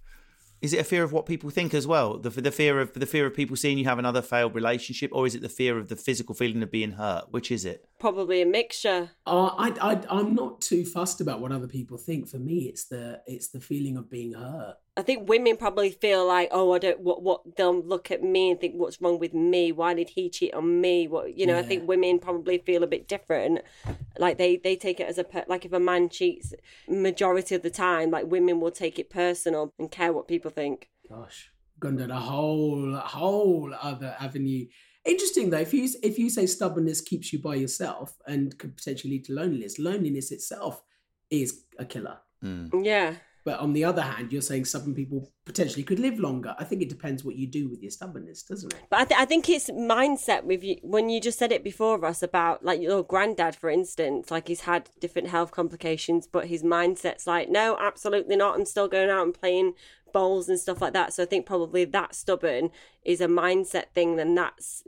Is 0.62 0.74
it 0.74 0.80
a 0.80 0.84
fear 0.84 1.04
of 1.04 1.12
what 1.12 1.26
people 1.26 1.50
think 1.50 1.74
as 1.74 1.86
well? 1.86 2.18
The, 2.18 2.30
the 2.30 2.52
fear 2.52 2.80
of 2.80 2.94
the 2.94 3.06
fear 3.06 3.26
of 3.26 3.34
people 3.34 3.56
seeing 3.56 3.78
you 3.78 3.86
have 3.86 4.00
another 4.00 4.22
failed 4.22 4.56
relationship, 4.56 5.12
or 5.14 5.28
is 5.28 5.36
it 5.36 5.42
the 5.42 5.50
fear 5.50 5.78
of 5.78 5.90
the 5.90 5.96
physical 5.96 6.34
feeling 6.34 6.64
of 6.64 6.72
being 6.72 6.94
hurt? 6.94 7.26
Which 7.32 7.52
is 7.52 7.66
it? 7.66 7.88
Probably 8.00 8.42
a 8.42 8.46
mixture. 8.46 9.12
Uh, 9.28 9.48
I, 9.58 9.74
I, 9.82 10.02
I'm 10.10 10.34
not 10.34 10.62
too 10.62 10.86
fussed 10.86 11.22
about 11.22 11.42
what 11.42 11.52
other 11.52 11.68
people 11.68 11.98
think. 11.98 12.28
For 12.28 12.40
me, 12.40 12.70
it's 12.70 12.86
the 12.86 13.22
it's 13.28 13.50
the 13.50 13.60
feeling 13.60 13.98
of 13.98 14.10
being 14.10 14.34
hurt. 14.34 14.76
I 14.98 15.02
think 15.02 15.28
women 15.28 15.58
probably 15.58 15.92
feel 15.92 16.26
like, 16.26 16.48
oh, 16.52 16.72
I 16.72 16.80
don't. 16.80 17.02
What? 17.02 17.22
What? 17.22 17.58
They'll 17.58 17.82
look 17.82 18.12
at 18.12 18.24
me 18.24 18.52
and 18.52 18.60
think, 18.60 18.76
what's 18.76 19.02
wrong 19.02 19.20
with 19.20 19.34
me? 19.34 19.74
Why 19.74 19.94
did 19.94 20.10
he 20.10 20.30
cheat 20.30 20.54
on 20.54 20.80
me? 20.80 21.08
What? 21.08 21.38
You 21.38 21.46
know, 21.48 21.58
I 21.58 21.64
think 21.64 21.88
women 21.88 22.20
probably 22.20 22.60
feel 22.60 22.82
a 22.82 22.88
bit 22.88 23.08
different. 23.08 23.60
Like 24.18 24.38
they 24.38 24.56
they 24.56 24.78
take 24.78 25.02
it 25.02 25.08
as 25.08 25.18
a 25.18 25.26
per- 25.26 25.44
like 25.50 25.66
if 25.66 25.74
a 25.74 25.80
man 25.80 26.08
cheats, 26.08 26.54
majority 26.88 27.56
of 27.56 27.62
the 27.62 27.70
time, 27.70 28.10
like 28.10 28.26
women 28.28 28.62
will 28.62 28.72
take 28.72 28.98
it 28.98 29.10
personal 29.10 29.74
and 29.78 29.92
care 29.92 30.14
what 30.14 30.30
people 30.30 30.50
think. 30.50 30.90
Gosh, 31.10 31.52
gone 31.80 31.98
down 31.98 32.12
a 32.12 32.20
whole 32.20 32.96
whole 32.96 33.74
other 33.74 34.16
avenue. 34.18 34.66
Interesting 35.04 35.50
though, 35.50 35.60
if 35.60 35.74
you 35.74 35.90
if 36.04 36.18
you 36.18 36.30
say 36.30 36.46
stubbornness 36.46 37.02
keeps 37.02 37.34
you 37.34 37.40
by 37.40 37.56
yourself 37.56 38.16
and 38.26 38.58
could 38.58 38.78
potentially 38.78 39.12
lead 39.12 39.26
to 39.26 39.34
loneliness, 39.34 39.78
loneliness 39.78 40.32
itself 40.32 40.82
is 41.30 41.66
a 41.78 41.84
killer. 41.84 42.20
Mm. 42.42 42.86
Yeah. 42.86 43.16
But 43.46 43.60
on 43.60 43.74
the 43.74 43.84
other 43.84 44.02
hand, 44.02 44.34
you're 44.34 44.42
saying 44.42 44.66
stubborn 44.66 44.96
people 44.96 45.32
potentially 45.46 45.84
could 45.84 46.00
live 46.00 46.20
longer. 46.20 46.56
I 46.58 46.64
think 46.64 46.82
it 46.82 46.90
depends 46.90 47.24
what 47.24 47.36
you 47.36 47.46
do 47.46 47.70
with 47.70 47.80
your 47.84 47.92
stubbornness, 47.92 48.42
doesn't 48.42 48.74
it? 48.74 48.80
But 48.90 49.00
I, 49.00 49.06
th- 49.06 49.22
I 49.22 49.26
think 49.26 49.48
it's 49.48 49.70
mindset 49.70 50.46
with 50.46 50.64
you 50.64 50.78
when 50.82 51.10
you 51.10 51.22
just 51.22 51.38
said 51.38 51.52
it 51.52 51.64
before 51.64 52.04
us 52.04 52.24
about 52.24 52.66
like 52.66 52.82
your 52.82 53.04
granddad, 53.04 53.56
for 53.56 53.70
instance, 53.70 54.32
like 54.32 54.48
he's 54.48 54.62
had 54.62 54.90
different 55.00 55.28
health 55.28 55.52
complications, 55.52 56.26
but 56.26 56.48
his 56.48 56.64
mindset's 56.64 57.28
like, 57.28 57.48
no, 57.48 57.78
absolutely 57.80 58.36
not. 58.36 58.56
I'm 58.56 58.66
still 58.66 58.88
going 58.88 59.12
out 59.12 59.24
and 59.24 59.34
playing 59.34 59.74
bowls 60.12 60.50
and 60.50 60.60
stuff 60.60 60.82
like 60.82 60.94
that. 60.94 61.14
So 61.14 61.22
I 61.22 61.28
think 61.28 61.46
probably 61.46 61.86
that 61.86 62.16
stubborn 62.16 62.72
is 63.04 63.22
a 63.22 63.28
mindset 63.28 63.92
thing, 63.94 64.16
then 64.16 64.34
that's 64.34 64.84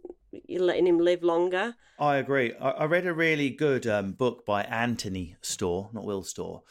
you're 0.48 0.64
letting 0.64 0.88
him 0.88 0.98
live 0.98 1.22
longer. 1.22 1.76
I 2.00 2.18
agree. 2.18 2.56
I, 2.56 2.72
I 2.72 2.86
read 2.86 3.06
a 3.06 3.14
really 3.14 3.52
good 3.52 3.86
um, 3.86 4.14
book 4.14 4.48
by 4.48 4.64
Anthony 4.64 5.36
Storr, 5.42 5.90
not 5.94 6.06
Will 6.06 6.24
Storr, 6.24 6.64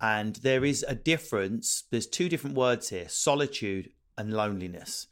and 0.00 0.36
there 0.36 0.64
is 0.64 0.84
a 0.86 0.94
difference. 0.94 1.84
There's 1.90 2.06
two 2.06 2.28
different 2.28 2.56
words 2.56 2.90
here: 2.90 3.08
solitude 3.08 3.90
and 4.16 4.32
loneliness. 4.32 5.06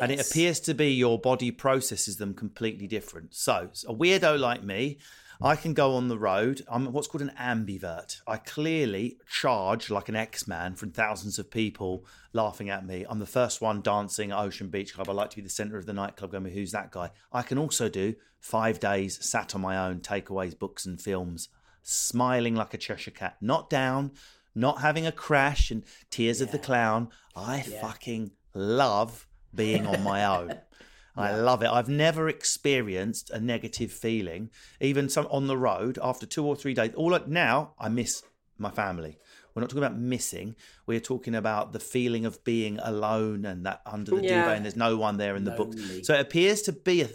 And 0.00 0.12
it 0.12 0.24
appears 0.24 0.60
to 0.60 0.74
be 0.74 0.92
your 0.92 1.18
body 1.18 1.50
processes 1.50 2.16
them 2.16 2.34
completely 2.34 2.86
different. 2.86 3.34
So, 3.34 3.70
a 3.88 3.92
weirdo 3.92 4.38
like 4.38 4.62
me, 4.62 4.98
I 5.40 5.56
can 5.56 5.74
go 5.74 5.96
on 5.96 6.06
the 6.06 6.18
road. 6.18 6.62
I'm 6.68 6.92
what's 6.92 7.08
called 7.08 7.22
an 7.22 7.32
ambivert. 7.36 8.20
I 8.28 8.36
clearly 8.36 9.18
charge 9.28 9.90
like 9.90 10.08
an 10.08 10.14
X-Man 10.14 10.76
from 10.76 10.92
thousands 10.92 11.38
of 11.38 11.50
people 11.50 12.06
laughing 12.32 12.70
at 12.70 12.86
me. 12.86 13.04
I'm 13.08 13.18
the 13.18 13.26
first 13.26 13.60
one 13.60 13.82
dancing 13.82 14.30
at 14.30 14.38
Ocean 14.38 14.68
Beach 14.68 14.94
Club. 14.94 15.08
I 15.08 15.12
like 15.12 15.30
to 15.30 15.36
be 15.36 15.42
the 15.42 15.48
centre 15.48 15.76
of 15.76 15.86
the 15.86 15.92
nightclub 15.92 16.30
going, 16.30 16.44
who's 16.44 16.70
that 16.70 16.92
guy? 16.92 17.10
I 17.32 17.42
can 17.42 17.58
also 17.58 17.88
do 17.88 18.14
five 18.38 18.78
days 18.78 19.18
sat 19.28 19.54
on 19.56 19.60
my 19.60 19.76
own, 19.76 19.98
takeaways, 19.98 20.56
books 20.56 20.86
and 20.86 21.00
films, 21.00 21.48
smiling 21.82 22.54
like 22.54 22.74
a 22.74 22.78
Cheshire 22.78 23.10
cat, 23.10 23.36
not 23.40 23.68
down, 23.70 24.12
not 24.54 24.80
having 24.80 25.06
a 25.06 25.12
crash 25.12 25.70
and 25.70 25.82
tears 26.10 26.40
of 26.40 26.52
the 26.52 26.58
clown. 26.58 27.08
I 27.34 27.62
fucking 27.62 28.32
love 28.54 29.26
being 29.54 29.86
on 29.86 30.02
my 30.02 30.24
own. 30.24 30.54
I 31.16 31.34
love 31.36 31.62
it. 31.62 31.68
I've 31.68 31.90
never 31.90 32.28
experienced 32.28 33.28
a 33.30 33.38
negative 33.40 33.92
feeling, 33.92 34.50
even 34.80 35.08
some 35.10 35.26
on 35.30 35.46
the 35.46 35.58
road 35.58 35.98
after 36.02 36.24
two 36.24 36.46
or 36.46 36.56
three 36.56 36.72
days. 36.74 36.92
All 36.94 37.14
I- 37.14 37.22
now, 37.26 37.74
I 37.78 37.88
miss 37.90 38.22
my 38.56 38.70
family. 38.70 39.18
We're 39.54 39.60
not 39.60 39.68
talking 39.68 39.84
about 39.84 39.98
missing. 39.98 40.56
We're 40.86 41.00
talking 41.00 41.34
about 41.34 41.74
the 41.74 41.80
feeling 41.80 42.24
of 42.24 42.42
being 42.44 42.78
alone 42.78 43.44
and 43.44 43.66
that 43.66 43.82
under 43.84 44.12
the 44.12 44.22
Yeah. 44.22 44.42
duvet 44.44 44.56
and 44.56 44.64
there's 44.64 44.76
no 44.76 44.96
one 44.96 45.18
there 45.18 45.36
in 45.36 45.44
the 45.44 45.50
book. 45.50 45.74
Lonely. 45.74 46.02
So 46.04 46.14
it 46.14 46.20
appears 46.20 46.62
to 46.62 46.72
be 46.72 47.02
a, 47.02 47.08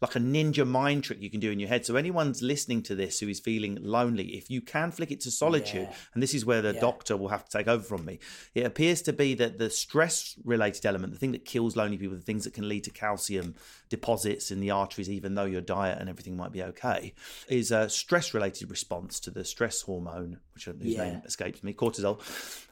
like 0.00 0.16
a 0.16 0.18
ninja 0.18 0.66
mind 0.66 1.04
trick 1.04 1.20
you 1.20 1.28
can 1.30 1.40
do 1.40 1.50
in 1.50 1.60
your 1.60 1.68
head. 1.68 1.84
So 1.84 1.96
anyone's 1.96 2.40
listening 2.42 2.82
to 2.84 2.94
this 2.94 3.20
who 3.20 3.28
is 3.28 3.38
feeling 3.38 3.78
lonely, 3.82 4.28
if 4.36 4.50
you 4.50 4.60
can 4.62 4.90
flick 4.92 5.10
it 5.10 5.20
to 5.22 5.30
solitude, 5.30 5.88
Yeah. 5.90 5.96
and 6.14 6.22
this 6.22 6.32
is 6.32 6.44
where 6.46 6.62
the 6.62 6.72
Yeah. 6.72 6.80
doctor 6.80 7.16
will 7.16 7.28
have 7.28 7.44
to 7.44 7.50
take 7.50 7.68
over 7.68 7.82
from 7.84 8.04
me. 8.06 8.18
It 8.54 8.64
appears 8.64 9.02
to 9.02 9.12
be 9.12 9.34
that 9.34 9.58
the 9.58 9.68
stress 9.68 10.36
related 10.44 10.86
element, 10.86 11.12
the 11.12 11.18
thing 11.18 11.32
that 11.32 11.44
kills 11.44 11.76
lonely 11.76 11.98
people, 11.98 12.16
the 12.16 12.22
things 12.22 12.44
that 12.44 12.54
can 12.54 12.68
lead 12.68 12.84
to 12.84 12.90
calcium 12.90 13.54
deposits 13.90 14.50
in 14.50 14.60
the 14.60 14.70
arteries, 14.70 15.10
even 15.10 15.34
though 15.34 15.44
your 15.44 15.60
diet 15.60 15.98
and 16.00 16.08
everything 16.08 16.36
might 16.36 16.52
be 16.52 16.62
okay, 16.62 17.12
is 17.48 17.70
a 17.70 17.88
stress 17.90 18.32
related 18.32 18.70
response 18.70 19.20
to 19.20 19.30
the 19.30 19.44
stress 19.44 19.82
hormone, 19.82 20.38
which 20.54 20.66
uh, 20.68 20.72
whose 20.72 20.94
Yeah. 20.94 21.10
name 21.12 21.22
escapes 21.26 21.62
me, 21.62 21.74
cortisol. 21.74 22.20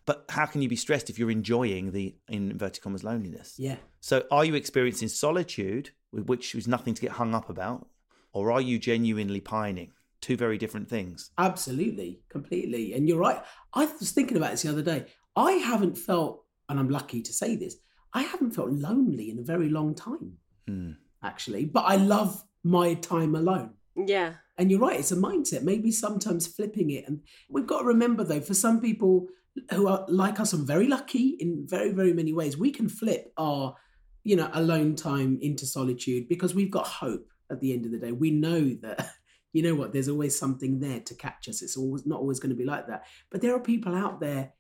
But 0.07 0.25
how 0.31 0.47
can 0.47 0.63
you 0.63 0.69
be 0.69 0.77
stressed 0.77 1.11
if 1.11 1.19
you're 1.19 1.31
enjoying 1.31 1.93
the 1.93 2.15
in 2.29 2.51
inverted 2.53 2.83
commas 2.83 3.05
loneliness? 3.05 3.55
Yeah. 3.59 3.77
So 4.01 4.25
are 4.31 4.45
you 4.45 4.55
experiencing 4.55 5.09
solitude, 5.09 5.91
which 6.13 6.55
is 6.55 6.69
nothing 6.69 6.95
to 6.95 7.03
get 7.03 7.13
hung 7.13 7.35
up 7.35 7.49
about, 7.51 7.87
or 8.33 8.51
are 8.53 8.61
you 8.61 8.79
genuinely 8.79 9.41
pining? 9.41 9.93
Two 10.21 10.37
very 10.37 10.59
different 10.59 10.89
things. 10.89 11.31
Absolutely, 11.39 12.21
completely. 12.29 12.93
And 12.95 13.09
you're 13.09 13.19
right. 13.19 13.41
I 13.75 13.87
was 14.01 14.11
thinking 14.11 14.37
about 14.37 14.51
this 14.53 14.63
the 14.63 14.71
other 14.71 14.83
day. 14.83 15.07
I 15.37 15.53
haven't 15.53 15.97
felt, 15.97 16.45
and 16.69 16.79
I'm 16.79 16.89
lucky 16.89 17.23
to 17.23 17.33
say 17.33 17.55
this, 17.57 17.77
I 18.13 18.23
haven't 18.23 18.53
felt 18.53 18.71
lonely 18.71 19.31
in 19.31 19.39
a 19.39 19.43
very 19.43 19.69
long 19.69 19.95
time, 19.95 20.39
Hmm. 20.67 20.93
actually. 21.23 21.67
But 21.67 21.85
I 21.87 21.97
love 21.97 22.43
my 22.65 22.95
time 22.95 23.35
alone. 23.35 23.75
Yeah. 23.95 24.35
And 24.57 24.71
you're 24.71 24.81
right, 24.81 24.99
it's 24.99 25.13
a 25.13 25.17
mindset. 25.17 25.63
Maybe 25.63 25.93
sometimes 25.93 26.47
flipping 26.47 26.91
it. 26.91 27.05
And 27.07 27.21
we've 27.49 27.67
got 27.67 27.81
to 27.81 27.85
remember, 27.87 28.25
though, 28.25 28.41
for 28.41 28.55
some 28.55 28.81
people 28.81 29.29
who 29.73 29.87
are 29.89 30.05
like 30.09 30.41
us 30.41 30.53
and 30.53 30.67
very 30.67 30.87
lucky 30.89 31.37
in 31.39 31.65
very, 31.69 31.93
very 31.93 32.13
many 32.13 32.33
ways, 32.33 32.57
we 32.57 32.71
can 32.71 32.89
flip 32.89 33.33
our, 33.37 33.77
you 34.25 34.37
know, 34.37 34.51
alone 34.53 34.95
time 34.97 35.39
into 35.41 35.67
solitude 35.67 36.29
because 36.29 36.55
we've 36.55 36.71
got 36.71 36.87
hope 36.87 37.29
at 37.51 37.61
the 37.61 37.73
end 37.73 37.87
of 37.87 37.93
the 37.93 37.99
day. 37.99 38.13
We 38.13 38.31
know 38.31 38.69
that, 38.83 39.11
you 39.53 39.63
know 39.63 39.75
what, 39.75 39.93
there's 39.93 40.09
always 40.09 40.39
something 40.39 40.81
there 40.81 41.01
to 41.01 41.15
catch 41.15 41.49
us. 41.49 41.63
It's 41.63 41.77
always 41.77 42.07
not 42.07 42.21
always 42.21 42.41
going 42.41 42.51
to 42.51 42.57
be 42.57 42.65
like 42.65 42.87
that. 42.89 43.07
But 43.31 43.41
there 43.41 43.55
are 43.55 43.61
people 43.61 43.95
out 43.95 44.21
there 44.21 44.53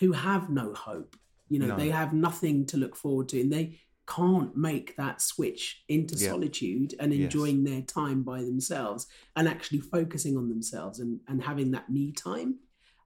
who 0.00 0.12
have 0.12 0.50
no 0.50 0.74
hope. 0.74 1.16
You 1.48 1.58
know, 1.60 1.68
No. 1.68 1.76
they 1.76 1.90
have 1.90 2.12
nothing 2.12 2.66
to 2.66 2.76
look 2.76 2.96
forward 2.96 3.28
to 3.30 3.40
and 3.40 3.52
they 3.52 3.78
can't 4.06 4.54
make 4.54 4.96
that 4.96 5.22
switch 5.22 5.82
into 5.88 6.14
Yeah. 6.16 6.30
solitude 6.30 6.94
and 7.00 7.12
Yes. 7.12 7.22
enjoying 7.24 7.64
their 7.64 7.80
time 7.82 8.22
by 8.22 8.42
themselves 8.42 9.06
and 9.36 9.48
actually 9.48 9.80
focusing 9.80 10.36
on 10.36 10.48
themselves 10.50 11.00
and, 11.00 11.20
and 11.28 11.42
having 11.42 11.70
that 11.70 11.90
me 11.90 12.12
time. 12.12 12.58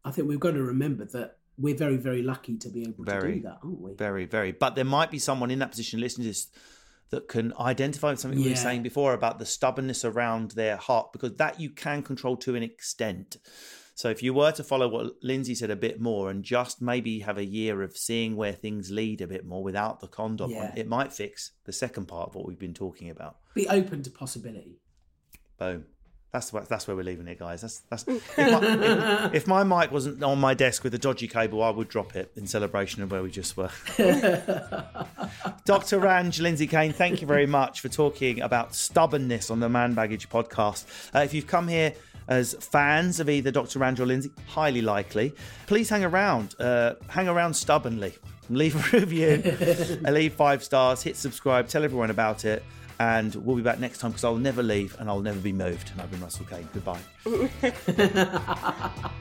I 0.04 0.10
think 0.10 0.28
we've 0.28 0.40
got 0.40 0.52
to 0.52 0.62
remember 0.62 1.04
that 1.04 1.37
we're 1.58 1.74
very, 1.76 1.96
very 1.96 2.22
lucky 2.22 2.56
to 2.56 2.68
be 2.68 2.82
able 2.82 3.04
to 3.04 3.20
do 3.20 3.42
that, 3.42 3.58
aren't 3.62 3.80
we? 3.80 3.94
Very, 3.94 4.26
very. 4.26 4.52
But 4.52 4.74
there 4.76 4.84
might 4.84 5.10
be 5.10 5.18
someone 5.18 5.50
in 5.50 5.58
that 5.58 5.70
position 5.70 6.00
listening 6.00 6.24
to 6.24 6.30
this 6.30 6.48
that 7.10 7.26
can 7.26 7.54
identify 7.58 8.10
with 8.10 8.20
something 8.20 8.40
we 8.42 8.50
were 8.50 8.56
saying 8.56 8.82
before 8.82 9.14
about 9.14 9.38
the 9.38 9.46
stubbornness 9.46 10.04
around 10.04 10.50
their 10.52 10.76
heart, 10.76 11.12
because 11.12 11.34
that 11.36 11.58
you 11.58 11.70
can 11.70 12.02
control 12.02 12.36
to 12.36 12.54
an 12.54 12.62
extent. 12.62 13.38
So 13.94 14.10
if 14.10 14.22
you 14.22 14.32
were 14.32 14.52
to 14.52 14.62
follow 14.62 14.88
what 14.88 15.14
Lindsay 15.22 15.56
said 15.56 15.70
a 15.70 15.76
bit 15.76 16.00
more 16.00 16.30
and 16.30 16.44
just 16.44 16.80
maybe 16.80 17.20
have 17.20 17.36
a 17.38 17.44
year 17.44 17.82
of 17.82 17.96
seeing 17.96 18.36
where 18.36 18.52
things 18.52 18.90
lead 18.90 19.20
a 19.22 19.26
bit 19.26 19.44
more 19.44 19.62
without 19.64 20.00
the 20.00 20.06
condom 20.06 20.50
Yeah. 20.52 20.70
on, 20.70 20.78
it 20.78 20.86
might 20.86 21.12
fix 21.12 21.52
the 21.64 21.72
second 21.72 22.06
part 22.06 22.28
of 22.28 22.34
what 22.36 22.46
we've 22.46 22.58
been 22.58 22.74
talking 22.74 23.10
about. 23.10 23.38
Be 23.54 23.66
open 23.68 24.02
to 24.02 24.10
possibility. 24.10 24.78
Boom. 25.58 25.86
That's 26.30 26.52
where, 26.52 26.62
that's 26.62 26.86
where 26.86 26.94
we're 26.94 27.04
leaving 27.04 27.26
it, 27.26 27.38
guys. 27.38 27.62
That's 27.62 27.80
that's. 27.88 28.04
If 28.08 28.36
my, 28.36 28.60
if, 28.62 29.34
if 29.34 29.46
my 29.46 29.64
mic 29.64 29.90
wasn't 29.90 30.22
on 30.22 30.38
my 30.38 30.54
desk 30.54 30.84
with 30.84 30.92
a 30.94 30.98
dodgy 30.98 31.26
cable, 31.26 31.62
I 31.62 31.70
would 31.70 31.88
drop 31.88 32.14
it 32.16 32.30
in 32.36 32.46
celebration 32.46 33.02
of 33.02 33.10
where 33.10 33.22
we 33.22 33.30
just 33.30 33.56
were. 33.56 33.70
Dr. 35.64 36.00
Ranj, 36.00 36.40
Lindsay 36.40 36.66
Kane, 36.66 36.92
thank 36.92 37.20
you 37.20 37.26
very 37.26 37.46
much 37.46 37.80
for 37.80 37.88
talking 37.88 38.40
about 38.40 38.74
stubbornness 38.74 39.50
on 39.50 39.60
the 39.60 39.68
Man 39.68 39.94
Baggage 39.94 40.28
podcast. 40.28 40.84
Uh, 41.14 41.20
if 41.20 41.32
you've 41.32 41.46
come 41.46 41.68
here 41.68 41.94
as 42.28 42.54
fans 42.60 43.20
of 43.20 43.28
either 43.28 43.50
Dr. 43.50 43.82
Or 43.82 44.06
Lindsay, 44.06 44.30
highly 44.46 44.82
likely, 44.82 45.34
please 45.66 45.88
hang 45.88 46.04
around. 46.04 46.54
Uh, 46.60 46.94
hang 47.08 47.28
around 47.28 47.54
stubbornly. 47.54 48.14
Leave 48.50 48.76
a 48.76 48.96
review, 49.00 49.42
uh, 50.06 50.10
leave 50.10 50.32
five 50.34 50.62
stars, 50.64 51.02
hit 51.02 51.16
subscribe, 51.16 51.68
tell 51.68 51.84
everyone 51.84 52.10
about 52.10 52.44
it. 52.44 52.62
And 53.00 53.34
we'll 53.34 53.56
be 53.56 53.62
back 53.62 53.78
next 53.78 53.98
time 53.98 54.10
because 54.10 54.24
I'll 54.24 54.36
never 54.36 54.62
leave 54.62 54.96
and 54.98 55.08
I'll 55.08 55.20
never 55.20 55.38
be 55.38 55.52
moved. 55.52 55.90
And 55.92 56.00
I've 56.00 56.10
been 56.10 56.20
Russell 56.20 56.46
Kane. 56.46 56.68
Goodbye. 56.72 57.00